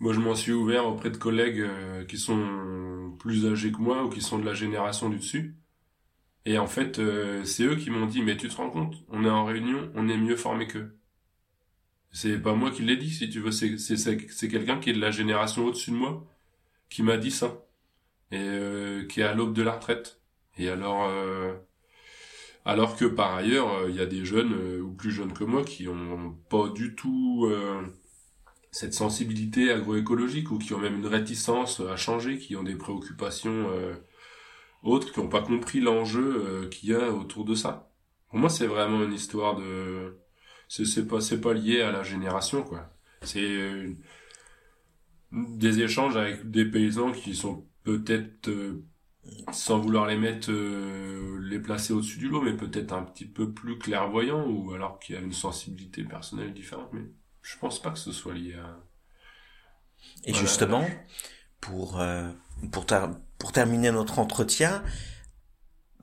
Moi 0.00 0.12
je 0.12 0.18
m'en 0.18 0.34
suis 0.34 0.52
ouvert 0.52 0.86
auprès 0.88 1.10
de 1.10 1.16
collègues 1.16 1.64
qui 2.08 2.18
sont 2.18 3.14
plus 3.20 3.46
âgés 3.46 3.70
que 3.70 3.78
moi 3.78 4.02
ou 4.04 4.08
qui 4.08 4.20
sont 4.20 4.40
de 4.40 4.46
la 4.46 4.54
génération 4.54 5.10
du 5.10 5.18
dessus. 5.18 5.54
Et 6.44 6.58
en 6.58 6.66
fait 6.66 7.00
c'est 7.44 7.62
eux 7.62 7.76
qui 7.76 7.90
m'ont 7.90 8.06
dit 8.06 8.22
mais 8.22 8.36
tu 8.36 8.48
te 8.48 8.56
rends 8.56 8.70
compte 8.70 8.96
on 9.10 9.24
est 9.24 9.30
en 9.30 9.44
réunion 9.44 9.92
on 9.94 10.08
est 10.08 10.16
mieux 10.16 10.36
formé 10.36 10.66
qu'eux 10.66 10.99
c'est 12.12 12.38
pas 12.38 12.54
moi 12.54 12.70
qui 12.70 12.82
l'ai 12.82 12.96
dit, 12.96 13.10
si 13.10 13.30
tu 13.30 13.40
veux. 13.40 13.52
C'est, 13.52 13.78
c'est, 13.78 13.96
c'est 13.96 14.48
quelqu'un 14.48 14.78
qui 14.78 14.90
est 14.90 14.94
de 14.94 15.00
la 15.00 15.10
génération 15.10 15.66
au-dessus 15.66 15.90
de 15.90 15.96
moi 15.96 16.26
qui 16.90 17.02
m'a 17.02 17.16
dit 17.16 17.30
ça. 17.30 17.64
Et 18.32 18.38
euh, 18.38 19.06
qui 19.06 19.20
est 19.20 19.24
à 19.24 19.34
l'aube 19.34 19.54
de 19.54 19.62
la 19.62 19.72
retraite. 19.72 20.20
Et 20.58 20.68
alors, 20.68 21.08
euh, 21.08 21.54
alors 22.64 22.96
que 22.96 23.04
par 23.06 23.34
ailleurs, 23.34 23.72
euh, 23.74 23.90
il 23.90 23.96
y 23.96 24.00
a 24.00 24.06
des 24.06 24.24
jeunes 24.24 24.80
ou 24.80 24.92
plus 24.92 25.10
jeunes 25.10 25.32
que 25.32 25.44
moi 25.44 25.64
qui 25.64 25.88
ont 25.88 26.36
pas 26.48 26.68
du 26.68 26.94
tout 26.94 27.50
cette 28.72 28.94
sensibilité 28.94 29.72
agroécologique 29.72 30.50
ou 30.52 30.58
qui 30.58 30.74
ont 30.74 30.78
même 30.78 30.96
une 30.96 31.06
réticence 31.06 31.80
à 31.80 31.96
changer, 31.96 32.38
qui 32.38 32.56
ont 32.56 32.62
des 32.62 32.76
préoccupations 32.76 33.68
autres, 34.82 35.12
qui 35.12 35.20
n'ont 35.20 35.28
pas 35.28 35.42
compris 35.42 35.80
l'enjeu 35.80 36.68
qu'il 36.70 36.90
y 36.90 36.94
a 36.94 37.10
autour 37.12 37.44
de 37.44 37.54
ça. 37.54 37.90
Pour 38.28 38.38
moi, 38.38 38.48
c'est 38.48 38.66
vraiment 38.66 39.02
une 39.02 39.12
histoire 39.12 39.56
de 39.56 40.19
c'est 40.70 41.06
pas 41.06 41.20
c'est 41.20 41.40
pas 41.40 41.52
lié 41.52 41.82
à 41.82 41.90
la 41.90 42.02
génération 42.02 42.62
quoi. 42.62 42.88
C'est 43.22 43.40
euh, 43.42 43.92
des 45.32 45.80
échanges 45.80 46.16
avec 46.16 46.50
des 46.50 46.64
paysans 46.64 47.12
qui 47.12 47.34
sont 47.34 47.66
peut-être 47.82 48.48
euh, 48.48 48.84
sans 49.52 49.80
vouloir 49.80 50.06
les 50.06 50.16
mettre 50.16 50.50
euh, 50.50 51.38
les 51.42 51.58
placer 51.58 51.92
au-dessus 51.92 52.18
du 52.18 52.28
lot 52.28 52.40
mais 52.40 52.56
peut-être 52.56 52.92
un 52.92 53.02
petit 53.02 53.26
peu 53.26 53.52
plus 53.52 53.78
clairvoyants 53.78 54.46
ou 54.46 54.72
alors 54.72 55.00
qu'il 55.00 55.16
y 55.16 55.18
a 55.18 55.20
une 55.20 55.32
sensibilité 55.32 56.04
personnelle 56.04 56.54
différente 56.54 56.88
mais 56.92 57.02
je 57.42 57.58
pense 57.58 57.82
pas 57.82 57.90
que 57.90 57.98
ce 57.98 58.12
soit 58.12 58.34
lié 58.34 58.54
à 58.54 58.78
et 60.24 60.32
justement 60.32 60.86
pour 61.60 62.00
pour 62.72 62.86
pour 63.38 63.52
terminer 63.52 63.90
notre 63.90 64.18
entretien 64.18 64.82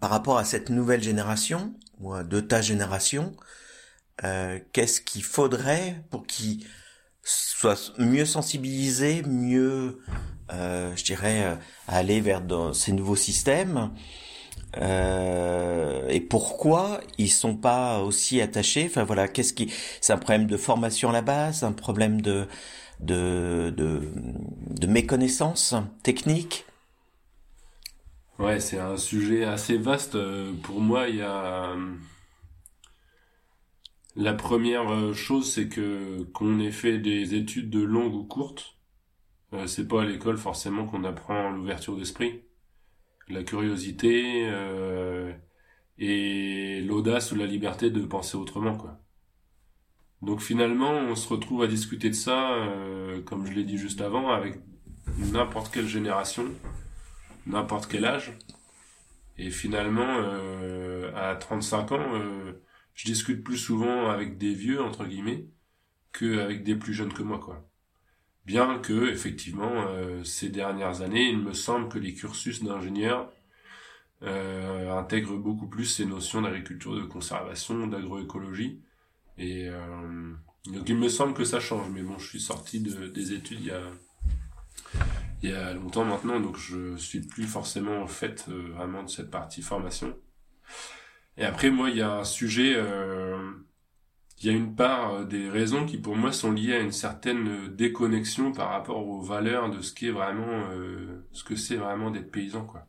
par 0.01 0.10
rapport 0.10 0.38
à 0.38 0.43
cette 0.43 0.69
nouvelle 0.69 1.01
génération 1.01 1.73
ou 1.99 2.15
de 2.21 2.39
ta 2.39 2.62
génération 2.62 3.36
euh, 4.23 4.60
qu'est-ce 4.73 5.01
qu'il 5.01 5.23
faudrait 5.23 6.03
pour 6.10 6.25
qu'ils 6.27 6.65
soient 7.23 7.75
mieux 7.99 8.25
sensibilisés, 8.25 9.23
mieux, 9.23 9.99
euh, 10.53 10.95
je 10.95 11.03
dirais, 11.06 11.43
euh, 11.45 11.56
aller 11.88 12.21
vers 12.21 12.41
ces 12.73 12.93
nouveaux 12.93 13.15
systèmes 13.15 13.91
euh, 14.77 16.08
et 16.10 16.19
pourquoi 16.21 16.99
ils 17.17 17.30
sont 17.32 17.56
pas 17.56 17.99
aussi 18.01 18.41
attachés? 18.41 18.86
Enfin 18.89 19.03
voilà, 19.03 19.27
qu'est-ce 19.27 19.53
qui 19.53 19.71
C'est 20.01 20.13
un 20.13 20.17
problème 20.17 20.47
de 20.47 20.58
formation 20.58 21.10
à 21.10 21.13
la 21.13 21.21
base, 21.21 21.63
un 21.63 21.71
problème 21.71 22.21
de 22.21 22.47
de 22.99 23.73
de, 23.75 24.01
de 24.69 24.88
méconnaissance 24.88 25.75
technique? 26.03 26.65
Ouais, 28.39 28.60
c'est 28.60 28.80
un 28.80 28.97
sujet 28.97 29.43
assez 29.45 29.77
vaste. 29.77 30.17
Pour 30.63 30.80
moi, 30.80 31.08
il 31.10 31.17
y 31.17 31.21
a 31.21 31.75
la 34.17 34.34
première 34.34 34.89
euh, 34.91 35.13
chose, 35.13 35.51
c'est 35.53 35.69
que 35.69 36.23
qu'on 36.34 36.60
ait 36.60 36.71
fait 36.71 36.97
des 36.97 37.36
études 37.36 37.69
de 37.69 37.82
longues 37.82 38.15
ou 38.15 38.23
courtes, 38.25 38.77
euh, 39.53 39.67
c'est 39.67 39.88
pas 39.88 40.01
à 40.01 40.06
l'école 40.06 40.38
forcément 40.38 40.88
qu'on 40.88 41.03
apprend 41.03 41.51
l'ouverture 41.51 41.95
d'esprit, 41.95 42.41
la 43.30 43.43
curiosité 43.43 44.47
euh, 44.49 45.32
et 45.99 46.82
l'audace 46.82 47.32
ou 47.32 47.36
la 47.36 47.45
liberté 47.45 47.91
de 47.91 48.01
penser 48.01 48.38
autrement, 48.38 48.75
quoi. 48.75 48.99
Donc 50.23 50.41
finalement, 50.41 50.91
on 50.91 51.15
se 51.15 51.30
retrouve 51.30 51.62
à 51.62 51.67
discuter 51.67 52.10
de 52.10 52.15
ça, 52.15 52.53
euh, 52.53 53.21
comme 53.21 53.45
je 53.45 53.53
l'ai 53.53 53.63
dit 53.63 53.77
juste 53.77 54.01
avant, 54.01 54.32
avec 54.32 54.60
n'importe 55.32 55.71
quelle 55.71 55.88
génération, 55.88 56.45
n'importe 57.45 57.88
quel 57.88 58.06
âge. 58.06 58.34
Et 59.38 59.51
finalement, 59.51 60.08
euh, 60.08 61.12
à 61.15 61.36
35 61.36 61.91
ans, 61.91 62.21
je 62.97 63.05
discute 63.05 63.45
plus 63.45 63.57
souvent 63.57 64.10
avec 64.10 64.38
des 64.38 64.53
vieux, 64.53 64.81
entre 64.81 65.05
guillemets, 65.05 65.45
qu'avec 66.12 66.65
des 66.65 66.75
plus 66.75 66.93
jeunes 66.93 67.13
que 67.13 67.23
moi, 67.23 67.39
quoi. 67.39 67.65
Bien 68.45 68.79
que, 68.79 69.10
effectivement, 69.10 69.86
ces 70.23 70.49
dernières 70.49 71.01
années, 71.01 71.29
il 71.29 71.38
me 71.38 71.53
semble 71.53 71.89
que 71.89 71.99
les 71.99 72.13
cursus 72.13 72.63
d'ingénieurs 72.63 73.31
intègrent 74.21 75.38
beaucoup 75.38 75.67
plus 75.67 75.86
ces 75.86 76.05
notions 76.05 76.41
d'agriculture 76.41 76.95
de 76.95 77.03
conservation, 77.03 77.88
d'agroécologie, 77.88 78.81
et 79.38 79.69
euh, 79.69 80.33
donc 80.65 80.89
il 80.89 80.97
me 80.97 81.10
semble 81.10 81.33
que 81.33 81.43
ça 81.43 81.60
change, 81.60 81.89
mais 81.91 82.01
bon, 82.01 82.17
je 82.17 82.27
suis 82.27 82.39
sorti 82.39 82.79
de, 82.79 83.07
des 83.07 83.33
études 83.33 83.60
il 83.62 83.67
y 83.67 83.71
a 83.71 83.81
il 85.43 85.51
y 85.51 85.53
a 85.53 85.73
longtemps 85.73 86.03
maintenant, 86.03 86.39
donc 86.39 86.57
je 86.57 86.95
suis 86.95 87.21
plus 87.21 87.43
forcément 87.43 88.01
en 88.01 88.07
fait 88.07 88.45
euh, 88.49 88.71
vraiment 88.73 89.03
de 89.03 89.10
cette 89.10 89.29
partie 89.29 89.62
formation. 89.62 90.17
Et 91.38 91.45
après, 91.45 91.69
moi, 91.69 91.89
il 91.89 91.97
y 91.97 92.02
a 92.02 92.12
un 92.12 92.23
sujet, 92.23 92.73
euh, 92.76 93.52
il 94.39 94.47
y 94.47 94.50
a 94.50 94.54
une 94.54 94.76
part 94.76 95.13
euh, 95.13 95.23
des 95.26 95.50
raisons 95.50 95.86
qui 95.86 95.97
pour 95.97 96.15
moi 96.15 96.32
sont 96.32 96.52
liées 96.52 96.73
à 96.73 96.80
une 96.80 96.91
certaine 96.91 97.67
déconnexion 97.76 98.52
par 98.52 98.69
rapport 98.69 99.08
aux 99.08 99.21
valeurs 99.21 99.69
de 99.69 99.82
ce 99.82 99.93
qui 99.93 100.08
est 100.08 100.12
vraiment, 100.12 100.69
ce 101.32 101.43
que 101.43 101.56
c'est 101.56 101.76
vraiment 101.76 102.12
d'être 102.12 102.32
paysan, 102.32 102.65
quoi. 102.65 102.88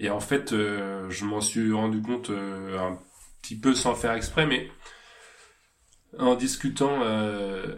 Et 0.00 0.10
en 0.10 0.20
fait, 0.20 0.50
je 0.50 1.24
m'en 1.24 1.40
suis 1.40 1.72
rendu 1.72 2.02
compte 2.02 2.30
un 2.30 2.98
petit 3.42 3.56
peu 3.56 3.74
sans 3.74 3.94
faire 3.94 4.12
exprès, 4.12 4.46
mais 4.46 4.70
en 6.18 6.34
discutant 6.34 7.00
euh, 7.02 7.76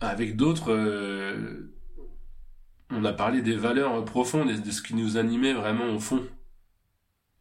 avec 0.00 0.36
d'autres, 0.36 0.72
euh, 0.72 1.72
on 2.90 3.04
a 3.04 3.12
parlé 3.12 3.42
des 3.42 3.56
valeurs 3.56 4.04
profondes 4.04 4.50
et 4.50 4.58
de 4.58 4.70
ce 4.70 4.82
qui 4.82 4.94
nous 4.94 5.16
animait 5.16 5.52
vraiment 5.52 5.88
au 5.94 5.98
fond. 5.98 6.26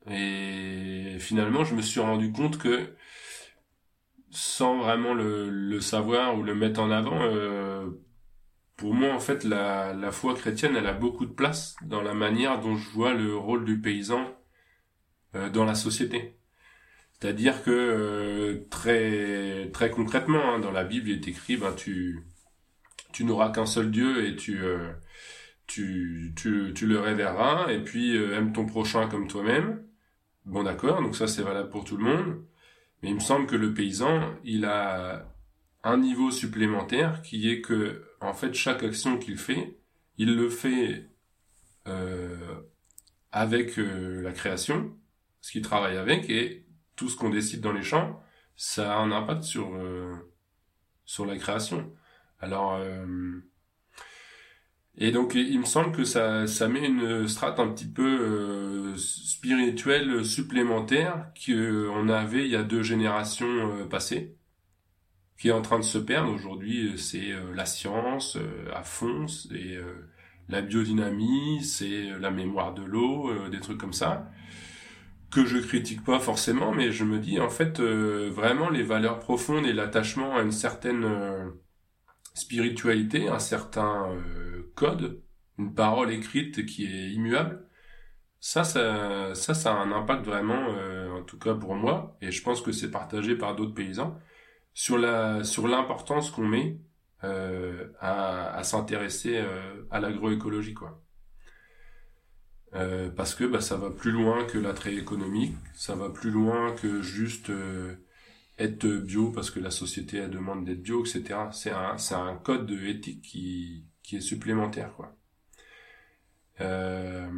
Et 0.09 1.17
finalement, 1.19 1.63
je 1.63 1.75
me 1.75 1.81
suis 1.81 1.99
rendu 1.99 2.31
compte 2.31 2.57
que 2.57 2.95
sans 4.29 4.77
vraiment 4.79 5.13
le, 5.13 5.79
savoir 5.79 6.37
ou 6.37 6.43
le 6.43 6.55
mettre 6.55 6.79
en 6.81 6.91
avant, 6.91 7.21
euh, 7.21 7.87
pour 8.77 8.93
moi, 8.93 9.13
en 9.13 9.19
fait, 9.19 9.43
la, 9.43 9.93
la 9.93 10.11
foi 10.11 10.35
chrétienne, 10.35 10.75
elle 10.75 10.87
a 10.87 10.93
beaucoup 10.93 11.25
de 11.25 11.33
place 11.33 11.75
dans 11.83 12.01
la 12.01 12.13
manière 12.13 12.59
dont 12.59 12.75
je 12.75 12.89
vois 12.91 13.13
le 13.13 13.35
rôle 13.35 13.65
du 13.65 13.79
paysan 13.79 14.35
dans 15.51 15.65
la 15.65 15.75
société. 15.75 16.35
C'est-à-dire 17.19 17.63
que 17.63 17.71
euh, 17.71 18.67
très 18.69 19.69
très 19.71 19.89
concrètement, 19.89 20.53
hein, 20.55 20.59
dans 20.59 20.71
la 20.71 20.83
Bible, 20.83 21.09
il 21.09 21.15
est 21.15 21.27
écrit, 21.27 21.57
ben 21.57 21.73
tu 21.73 22.25
tu 23.13 23.23
n'auras 23.25 23.51
qu'un 23.51 23.65
seul 23.65 23.91
Dieu 23.91 24.27
et 24.27 24.35
tu 24.35 24.63
euh, 24.63 24.91
tu, 25.67 26.33
tu, 26.35 26.73
tu 26.75 26.87
le 26.87 26.99
révéreras 26.99 27.71
et 27.71 27.81
puis 27.83 28.15
euh, 28.17 28.37
aime 28.37 28.53
ton 28.53 28.65
prochain 28.65 29.07
comme 29.07 29.27
toi-même. 29.27 29.83
Bon 30.45 30.63
d'accord, 30.63 31.01
donc 31.01 31.15
ça 31.15 31.27
c'est 31.27 31.43
valable 31.43 31.69
pour 31.69 31.85
tout 31.85 31.97
le 31.97 32.03
monde. 32.03 32.45
Mais 33.01 33.09
il 33.09 33.15
me 33.15 33.19
semble 33.19 33.47
que 33.47 33.55
le 33.55 33.73
paysan, 33.73 34.33
il 34.43 34.65
a 34.65 35.27
un 35.83 35.97
niveau 35.97 36.31
supplémentaire 36.31 37.21
qui 37.21 37.49
est 37.49 37.61
que 37.61 38.03
en 38.21 38.33
fait 38.33 38.53
chaque 38.53 38.83
action 38.83 39.17
qu'il 39.17 39.37
fait, 39.37 39.77
il 40.17 40.35
le 40.35 40.49
fait 40.49 41.09
avec 43.31 43.77
la 43.77 44.31
création, 44.31 44.97
ce 45.41 45.51
qu'il 45.51 45.61
travaille 45.61 45.97
avec 45.97 46.29
et 46.29 46.65
tout 46.95 47.09
ce 47.09 47.17
qu'on 47.17 47.29
décide 47.29 47.61
dans 47.61 47.73
les 47.73 47.83
champs, 47.83 48.19
ça 48.55 48.95
a 48.95 48.97
un 48.97 49.11
impact 49.11 49.43
sur 49.43 49.75
euh, 49.75 50.15
sur 51.05 51.25
la 51.25 51.37
création. 51.37 51.93
Alors 52.39 52.75
euh, 52.75 53.05
et 54.97 55.11
donc 55.11 55.35
il 55.35 55.59
me 55.59 55.65
semble 55.65 55.91
que 55.91 56.03
ça 56.03 56.47
ça 56.47 56.67
met 56.67 56.85
une 56.85 57.27
strate 57.27 57.59
un 57.59 57.67
petit 57.69 57.87
peu 57.87 58.03
euh, 58.03 58.97
spirituelle 58.97 60.25
supplémentaire 60.25 61.31
qu'on 61.45 62.09
avait 62.09 62.45
il 62.45 62.51
y 62.51 62.55
a 62.55 62.63
deux 62.63 62.83
générations 62.83 63.87
passées 63.89 64.35
qui 65.37 65.49
est 65.49 65.51
en 65.51 65.61
train 65.61 65.79
de 65.79 65.83
se 65.83 65.97
perdre. 65.97 66.31
Aujourd'hui, 66.31 66.97
c'est 66.97 67.33
la 67.53 67.65
science 67.65 68.37
à 68.73 68.83
fond, 68.83 69.27
c'est 69.27 69.77
la 70.47 70.61
biodynamie, 70.61 71.61
c'est 71.61 72.17
la 72.19 72.31
mémoire 72.31 72.73
de 72.73 72.83
l'eau, 72.83 73.49
des 73.49 73.59
trucs 73.59 73.77
comme 73.77 73.93
ça 73.93 74.31
que 75.35 75.45
je 75.45 75.57
critique 75.57 76.03
pas 76.03 76.19
forcément, 76.19 76.71
mais 76.71 76.91
je 76.91 77.03
me 77.03 77.19
dis 77.19 77.39
en 77.41 77.49
fait 77.49 77.79
euh, 77.79 78.29
vraiment 78.33 78.69
les 78.69 78.83
valeurs 78.83 79.19
profondes 79.19 79.65
et 79.65 79.73
l'attachement 79.73 80.35
à 80.37 80.41
une 80.41 80.51
certaine 80.51 81.03
euh, 81.03 81.49
spiritualité, 82.35 83.27
un 83.27 83.39
certain 83.39 84.11
euh, 84.11 84.71
code, 84.75 85.23
une 85.57 85.73
parole 85.73 86.11
écrite 86.11 86.67
qui 86.67 86.85
est 86.85 87.09
immuable. 87.11 87.67
Ça, 88.39 88.63
ça, 88.63 89.33
ça, 89.33 89.55
ça 89.55 89.73
a 89.73 89.77
un 89.77 89.91
impact 89.91 90.23
vraiment, 90.25 90.67
en 91.17 91.23
tout 91.23 91.39
cas 91.39 91.55
pour 91.55 91.73
moi, 91.73 92.15
et 92.21 92.31
je 92.31 92.43
pense 92.43 92.61
que 92.61 92.71
c'est 92.71 92.91
partagé 92.91 93.35
par 93.35 93.55
d'autres 93.55 93.73
paysans, 93.73 94.19
sur 94.75 94.99
la, 94.99 95.43
sur 95.43 95.67
l'importance 95.67 96.29
qu'on 96.29 96.45
met 96.47 96.77
à, 97.21 98.55
à 98.55 98.63
s'intéresser 98.63 99.43
à 99.89 99.99
l'agroécologie, 99.99 100.75
quoi. 100.75 101.01
Euh, 102.75 103.09
parce 103.09 103.35
que 103.35 103.45
bah, 103.45 103.61
ça 103.61 103.77
va 103.77 103.89
plus 103.89 104.11
loin 104.11 104.43
que 104.43 104.57
l'attrait 104.57 104.95
économique, 104.95 105.55
ça 105.73 105.95
va 105.95 106.09
plus 106.09 106.29
loin 106.29 106.73
que 106.73 107.01
juste 107.01 107.49
euh, 107.49 107.95
être 108.57 108.87
bio 108.87 109.31
parce 109.31 109.51
que 109.51 109.59
la 109.59 109.71
société 109.71 110.17
elle 110.17 110.31
demande 110.31 110.65
d'être 110.65 110.81
bio, 110.81 111.05
etc. 111.05 111.23
C'est 111.51 111.71
un, 111.71 111.97
c'est 111.97 112.15
un 112.15 112.35
code 112.35 112.65
de 112.65 112.77
éthique 112.87 113.21
qui, 113.21 113.85
qui 114.03 114.17
est 114.17 114.21
supplémentaire, 114.21 114.93
quoi. 114.95 115.15
Euh, 116.61 117.29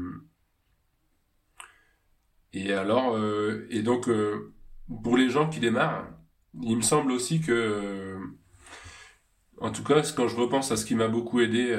et 2.54 2.74
alors, 2.74 3.18
et 3.70 3.82
donc, 3.84 4.10
pour 5.04 5.18
les 5.18 5.30
gens 5.30 5.50
qui 5.50 5.60
démarrent, 5.60 6.08
il 6.62 6.78
me 6.78 6.82
semble 6.82 7.12
aussi 7.12 7.42
que, 7.42 8.18
en 9.60 9.72
tout 9.72 9.84
cas, 9.84 10.02
quand 10.16 10.28
je 10.28 10.36
repense 10.36 10.72
à 10.72 10.78
ce 10.78 10.86
qui 10.86 10.96
m'a 10.96 11.08
beaucoup 11.08 11.42
aidé 11.42 11.78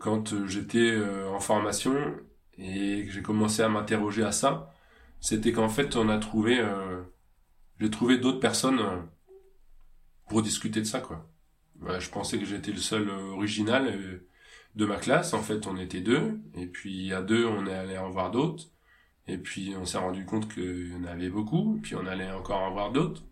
quand 0.00 0.46
j'étais 0.46 0.96
en 1.30 1.40
formation, 1.40 1.94
et 2.58 3.04
que 3.06 3.12
j'ai 3.12 3.22
commencé 3.22 3.62
à 3.62 3.68
m'interroger 3.68 4.22
à 4.22 4.32
ça, 4.32 4.72
c'était 5.20 5.52
qu'en 5.52 5.68
fait 5.68 5.96
on 5.96 6.08
a 6.08 6.18
trouvé, 6.18 6.58
euh, 6.60 7.02
j'ai 7.80 7.90
trouvé 7.90 8.18
d'autres 8.18 8.40
personnes 8.40 8.80
euh, 8.80 9.00
pour 10.28 10.42
discuter 10.42 10.80
de 10.80 10.86
ça 10.86 11.00
quoi. 11.00 11.28
je 11.98 12.08
pensais 12.10 12.38
que 12.38 12.44
j'étais 12.44 12.72
le 12.72 12.78
seul 12.78 13.08
euh, 13.08 13.32
original 13.32 13.86
euh, 13.88 14.28
de 14.74 14.86
ma 14.86 14.96
classe, 14.96 15.34
en 15.34 15.42
fait 15.42 15.66
on 15.66 15.76
était 15.76 16.00
deux, 16.00 16.40
et 16.56 16.66
puis 16.66 17.12
à 17.12 17.22
deux 17.22 17.46
on 17.46 17.66
est 17.66 17.74
allé 17.74 17.98
en 17.98 18.10
voir 18.10 18.30
d'autres, 18.30 18.70
et 19.26 19.38
puis 19.38 19.74
on 19.78 19.84
s'est 19.84 19.98
rendu 19.98 20.24
compte 20.24 20.52
qu'il 20.52 20.92
y 20.92 20.96
en 20.96 21.04
avait 21.04 21.30
beaucoup, 21.30 21.76
et 21.76 21.80
puis 21.80 21.94
on 21.94 22.06
allait 22.06 22.30
encore 22.30 22.60
en 22.60 22.72
voir 22.72 22.90
d'autres, 22.90 23.22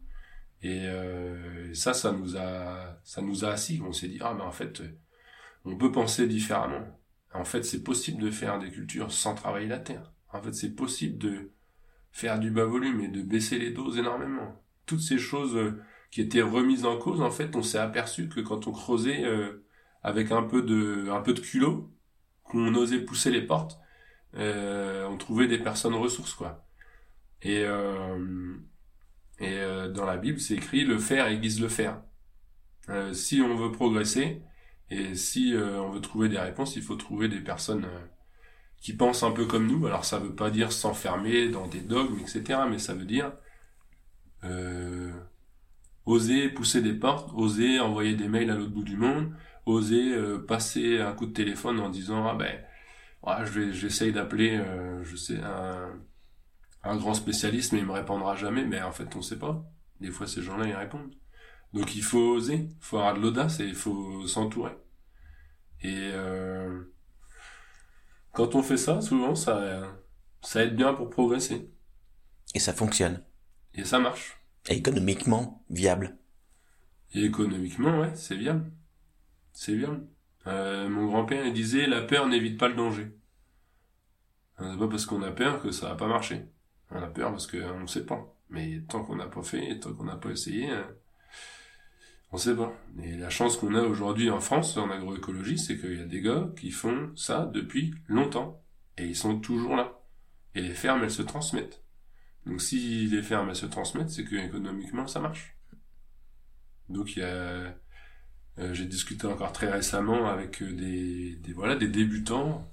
et 0.63 0.87
ça 1.75 1.95
ça 1.95 2.13
nous 2.13 2.37
a 2.37 3.01
ça 3.03 3.21
nous 3.23 3.45
a 3.45 3.49
assis, 3.49 3.83
on 3.85 3.93
s'est 3.93 4.07
dit 4.07 4.19
ah 4.21 4.35
mais 4.35 4.45
en 4.45 4.53
fait 4.53 4.81
on 5.65 5.77
peut 5.77 5.93
penser 5.93 6.27
différemment. 6.27 6.87
En 7.35 7.45
fait, 7.45 7.63
c'est 7.63 7.83
possible 7.83 8.23
de 8.23 8.31
faire 8.31 8.59
des 8.59 8.71
cultures 8.71 9.13
sans 9.13 9.35
travailler 9.35 9.69
la 9.69 9.79
terre. 9.79 10.13
En 10.33 10.43
fait, 10.43 10.53
c'est 10.53 10.75
possible 10.75 11.19
de 11.19 11.53
faire 12.13 12.39
du 12.39 12.51
bas 12.51 12.65
volume 12.65 13.01
et 13.01 13.09
de 13.09 13.23
baisser 13.23 13.59
les 13.59 13.71
doses 13.71 13.99
énormément. 13.99 14.63
Toutes 14.87 15.01
ces 15.01 15.19
choses 15.19 15.57
euh, 15.57 15.83
qui 16.11 16.21
étaient 16.21 16.43
remises 16.43 16.85
en 16.85 16.99
cause, 16.99 17.21
en 17.21 17.31
fait, 17.31 17.57
on 17.57 17.63
s'est 17.63 17.79
aperçu 17.79 18.29
que 18.29 18.41
quand 18.41 18.67
on 18.67 18.73
creusait 18.73 19.25
euh, 19.25 19.65
avec 20.03 20.31
un 20.31 20.43
peu 20.43 20.63
de 20.63 21.09
un 21.11 21.21
peu 21.21 21.33
de 21.33 21.41
culot, 21.41 21.91
qu'on 22.45 22.75
osait 22.75 23.01
pousser 23.01 23.31
les 23.31 23.43
portes, 23.43 23.79
euh, 24.37 25.07
on 25.07 25.17
trouvait 25.17 25.49
des 25.49 25.59
personnes 25.59 25.95
ressources 25.95 26.35
quoi. 26.35 26.67
Et 27.43 27.65
et 29.41 29.59
dans 29.93 30.05
la 30.05 30.17
Bible, 30.17 30.39
c'est 30.39 30.55
écrit 30.55 30.85
le 30.85 30.99
faire 30.99 31.27
aiguise 31.27 31.61
le 31.61 31.69
faire. 31.69 32.03
si 33.13 33.41
on 33.41 33.57
veut 33.57 33.73
progresser, 33.73 34.43
et 34.93 35.15
si 35.15 35.55
euh, 35.55 35.81
on 35.81 35.91
veut 35.91 36.03
trouver 36.03 36.29
des 36.29 36.39
réponses, 36.39 36.77
il 36.77 36.83
faut 36.83 36.97
trouver 36.97 37.29
des 37.29 37.41
personnes 37.41 37.87
euh, 37.87 38.07
qui 38.83 38.95
pensent 38.95 39.23
un 39.23 39.33
peu 39.33 39.47
comme 39.47 39.67
nous. 39.67 39.87
Alors 39.87 40.05
ça 40.05 40.19
veut 40.19 40.35
pas 40.35 40.51
dire 40.51 40.73
s'enfermer 40.73 41.49
dans 41.49 41.67
des 41.69 41.81
dogmes, 41.81 42.19
etc. 42.21 42.61
Mais 42.71 42.79
ça 42.79 42.95
veut 42.95 43.07
dire 43.07 43.33
euh, 44.45 45.13
oser 46.07 46.49
pousser 46.51 46.83
des 46.83 46.95
portes, 46.95 47.31
oser 47.35 47.81
envoyer 47.81 48.17
des 48.17 48.29
mails 48.29 48.51
à 48.51 48.55
l'autre 48.57 48.73
bout 48.73 48.85
du 48.85 48.97
monde, 48.97 49.33
oser 49.67 50.15
passer 50.49 51.01
un 51.01 51.13
coup 51.15 51.27
de 51.27 51.33
téléphone 51.33 51.81
en 51.81 51.91
disant 51.91 52.27
ah 52.29 52.35
ben 52.35 52.61
je 53.45 53.61
vais 53.61 53.73
j'essaye 53.73 54.13
d'appeler 54.13 54.61
je 55.03 55.17
sais 55.17 55.39
un, 55.41 55.91
un 56.83 56.97
grand 56.97 57.15
spécialiste 57.15 57.73
mais 57.73 57.81
il 57.81 57.87
me 57.87 57.93
répondra 57.93 58.35
jamais 58.37 58.65
mais 58.65 58.83
en 58.83 58.93
fait 58.93 59.15
on 59.17 59.23
sait 59.23 59.39
pas 59.39 59.65
des 60.01 60.11
fois 60.11 60.27
ces 60.27 60.43
gens-là 60.43 60.67
ils 60.67 60.75
répondent 60.75 61.15
donc 61.73 61.95
il 61.97 62.03
faut 62.03 62.19
oser, 62.19 62.69
il 62.71 62.77
faut 62.81 62.99
avoir 62.99 63.15
de 63.15 63.21
l'audace 63.21 63.61
et 63.61 63.65
il 63.65 63.75
faut 63.75 64.27
s'entourer. 64.27 64.73
Et 65.83 66.11
euh, 66.13 66.92
quand 68.33 68.55
on 68.55 68.63
fait 68.63 68.77
ça, 68.77 69.01
souvent 69.01 69.35
ça, 69.35 69.83
ça 70.43 70.65
aide 70.65 70.77
bien 70.77 70.95
pour 70.95 71.11
progresser. 71.11 71.71
Et 72.55 72.59
ça 72.59 72.73
fonctionne. 72.73 73.23
Et 73.75 73.85
ça 73.85 73.99
marche. 73.99 74.39
Et 74.69 74.77
économiquement 74.77 75.65
viable. 75.71 76.17
Et 77.15 77.25
économiquement, 77.25 78.01
ouais, 78.01 78.15
c'est 78.15 78.37
viable. 78.37 78.71
C'est 79.53 79.75
viable. 79.75 80.07
Euh, 80.47 80.89
mon 80.89 81.07
grand-père 81.07 81.47
il 81.47 81.53
disait 81.53 81.87
la 81.87 82.03
peur 82.03 82.27
n'évite 82.27 82.59
pas 82.59 82.69
le 82.69 82.75
danger. 82.75 83.13
C'est 84.59 84.79
pas 84.79 84.89
parce 84.89 85.07
qu'on 85.07 85.23
a 85.23 85.31
peur 85.31 85.61
que 85.63 85.71
ça 85.71 85.89
va 85.89 85.95
pas 85.97 86.07
marcher. 86.07 86.47
On 86.91 87.03
a 87.03 87.07
peur 87.07 87.31
parce 87.31 87.47
qu'on 87.47 87.81
ne 87.81 87.87
sait 87.87 88.07
pas. 88.07 88.35
Mais 88.49 88.83
tant 88.89 89.03
qu'on 89.05 89.17
n'a 89.17 89.27
pas 89.27 89.43
fait, 89.43 89.79
tant 89.81 89.95
qu'on 89.95 90.05
n'a 90.05 90.17
pas 90.17 90.31
essayé, 90.31 90.71
hein, 90.71 90.87
on 92.33 92.39
sait 92.39 92.57
pas. 92.57 92.73
Et 93.03 93.17
la 93.17 93.31
chance 93.31 93.57
qu'on 93.57 93.75
a 93.75 93.83
aujourd'hui 93.83 94.31
en 94.31 94.41
France, 94.41 94.77
en 94.77 94.91
agroécologie, 94.91 95.59
c'est 95.59 95.79
qu'il 95.79 95.99
y 95.99 96.03
a 96.03 96.07
des 96.07 96.23
gars 96.23 96.51
qui 96.57 96.71
font 96.71 97.13
ça 97.15 97.47
depuis 97.53 97.95
longtemps. 98.09 98.63
Et 98.97 99.07
ils 99.07 99.17
sont 99.17 99.39
toujours 99.39 99.77
là. 99.77 100.01
Et 100.55 100.63
les 100.63 100.75
fermes, 100.75 101.03
elles 101.03 101.11
se 101.11 101.23
transmettent. 101.23 101.83
Donc 102.47 102.61
si 102.61 103.07
les 103.07 103.23
fermes, 103.23 103.51
elles 103.51 103.57
se 103.57 103.67
transmettent, 103.67 104.11
c'est 104.11 104.25
que 104.25 104.37
économiquement, 104.37 105.07
ça 105.07 105.21
marche. 105.21 105.57
Donc 106.89 107.17
il 107.17 107.21
y 107.21 107.23
a... 107.23 107.75
Euh, 108.59 108.75
j'ai 108.75 108.85
discuté 108.85 109.27
encore 109.27 109.53
très 109.53 109.71
récemment 109.71 110.29
avec 110.29 110.63
des, 110.63 111.37
des, 111.37 111.53
voilà, 111.55 111.75
des 111.75 111.89
débutants 111.89 112.71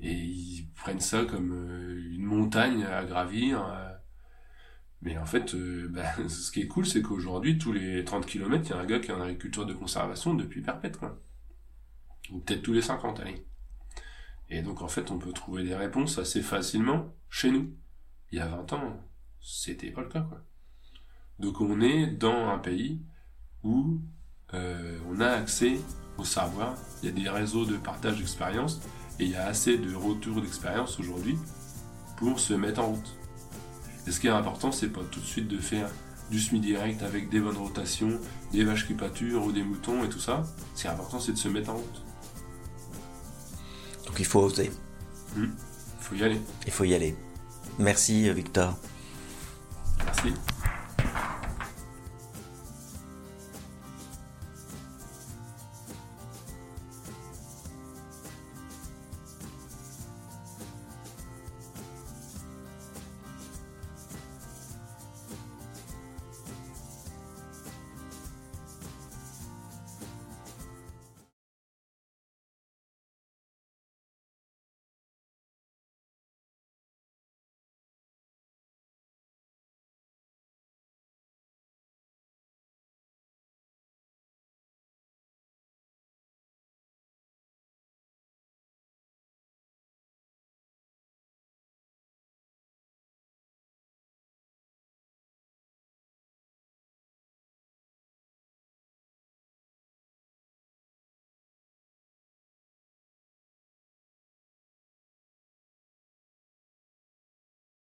et 0.00 0.12
ils 0.12 0.66
prennent 0.74 1.00
ça 1.00 1.24
comme 1.24 1.52
euh, 1.52 2.12
une 2.12 2.24
montagne 2.24 2.84
à 2.84 3.04
gravir. 3.04 3.64
Euh. 5.02 5.02
Mais 5.02 5.18
en 5.18 5.26
fait, 5.26 5.54
euh, 5.54 5.88
bah, 5.90 6.04
ce 6.28 6.50
qui 6.50 6.62
est 6.62 6.68
cool, 6.68 6.86
c'est 6.86 7.02
qu'aujourd'hui, 7.02 7.58
tous 7.58 7.72
les 7.72 8.04
30 8.04 8.26
km, 8.26 8.64
il 8.66 8.70
y 8.70 8.72
a 8.72 8.78
un 8.78 8.86
gars 8.86 8.98
qui 8.98 9.10
est 9.10 9.14
en 9.14 9.20
agriculture 9.20 9.66
de 9.66 9.74
conservation 9.74 10.34
depuis 10.34 10.62
perpète. 10.62 10.98
Ou 12.32 12.40
peut-être 12.40 12.62
tous 12.62 12.72
les 12.72 12.82
50, 12.82 13.20
allez. 13.20 13.44
Et 14.48 14.62
donc, 14.62 14.82
en 14.82 14.88
fait, 14.88 15.10
on 15.10 15.18
peut 15.18 15.32
trouver 15.32 15.64
des 15.64 15.74
réponses 15.74 16.18
assez 16.18 16.42
facilement 16.42 17.14
chez 17.30 17.50
nous. 17.50 17.72
Il 18.32 18.38
y 18.38 18.40
a 18.40 18.46
20 18.46 18.72
ans, 18.74 19.00
c'était 19.40 19.90
pas 19.90 20.02
le 20.02 20.08
cas. 20.08 20.20
Quoi. 20.22 20.42
Donc, 21.38 21.60
on 21.60 21.80
est 21.80 22.06
dans 22.06 22.48
un 22.48 22.58
pays 22.58 23.02
où 23.62 24.00
on 24.52 25.20
a 25.20 25.28
accès 25.28 25.78
au 26.18 26.24
savoir. 26.24 26.76
Il 27.02 27.06
y 27.06 27.12
a 27.12 27.14
des 27.14 27.28
réseaux 27.28 27.64
de 27.64 27.76
partage 27.76 28.18
d'expérience 28.18 28.80
et 29.18 29.24
il 29.24 29.30
y 29.30 29.36
a 29.36 29.46
assez 29.46 29.78
de 29.78 29.94
retours 29.94 30.40
d'expérience 30.40 30.98
aujourd'hui 30.98 31.36
pour 32.16 32.40
se 32.40 32.54
mettre 32.54 32.80
en 32.80 32.92
route. 32.92 33.16
Et 34.06 34.12
ce 34.12 34.20
qui 34.20 34.26
est 34.26 34.30
important, 34.30 34.72
c'est 34.72 34.88
pas 34.88 35.00
tout 35.10 35.20
de 35.20 35.24
suite 35.24 35.48
de 35.48 35.58
faire 35.58 35.88
du 36.30 36.40
semi 36.40 36.60
direct 36.60 37.02
avec 37.02 37.28
des 37.28 37.40
bonnes 37.40 37.56
rotations, 37.56 38.20
des 38.52 38.64
vaches 38.64 38.86
qui 38.86 38.94
pâturent 38.94 39.44
ou 39.44 39.52
des 39.52 39.62
moutons 39.62 40.04
et 40.04 40.08
tout 40.08 40.18
ça. 40.18 40.44
Ce 40.74 40.82
qui 40.82 40.86
est 40.86 40.90
important, 40.90 41.20
c'est 41.20 41.32
de 41.32 41.38
se 41.38 41.48
mettre 41.48 41.70
en 41.70 41.76
route. 41.76 42.02
Donc 44.06 44.18
il 44.18 44.24
faut 44.24 44.40
oser. 44.40 44.70
Hmm. 45.36 45.44
Il 45.44 46.04
faut 46.04 46.14
y 46.14 46.22
aller. 46.22 46.40
Il 46.66 46.72
faut 46.72 46.84
y 46.84 46.94
aller. 46.94 47.16
Merci 47.78 48.32
Victor. 48.32 48.76
Merci. 50.04 50.32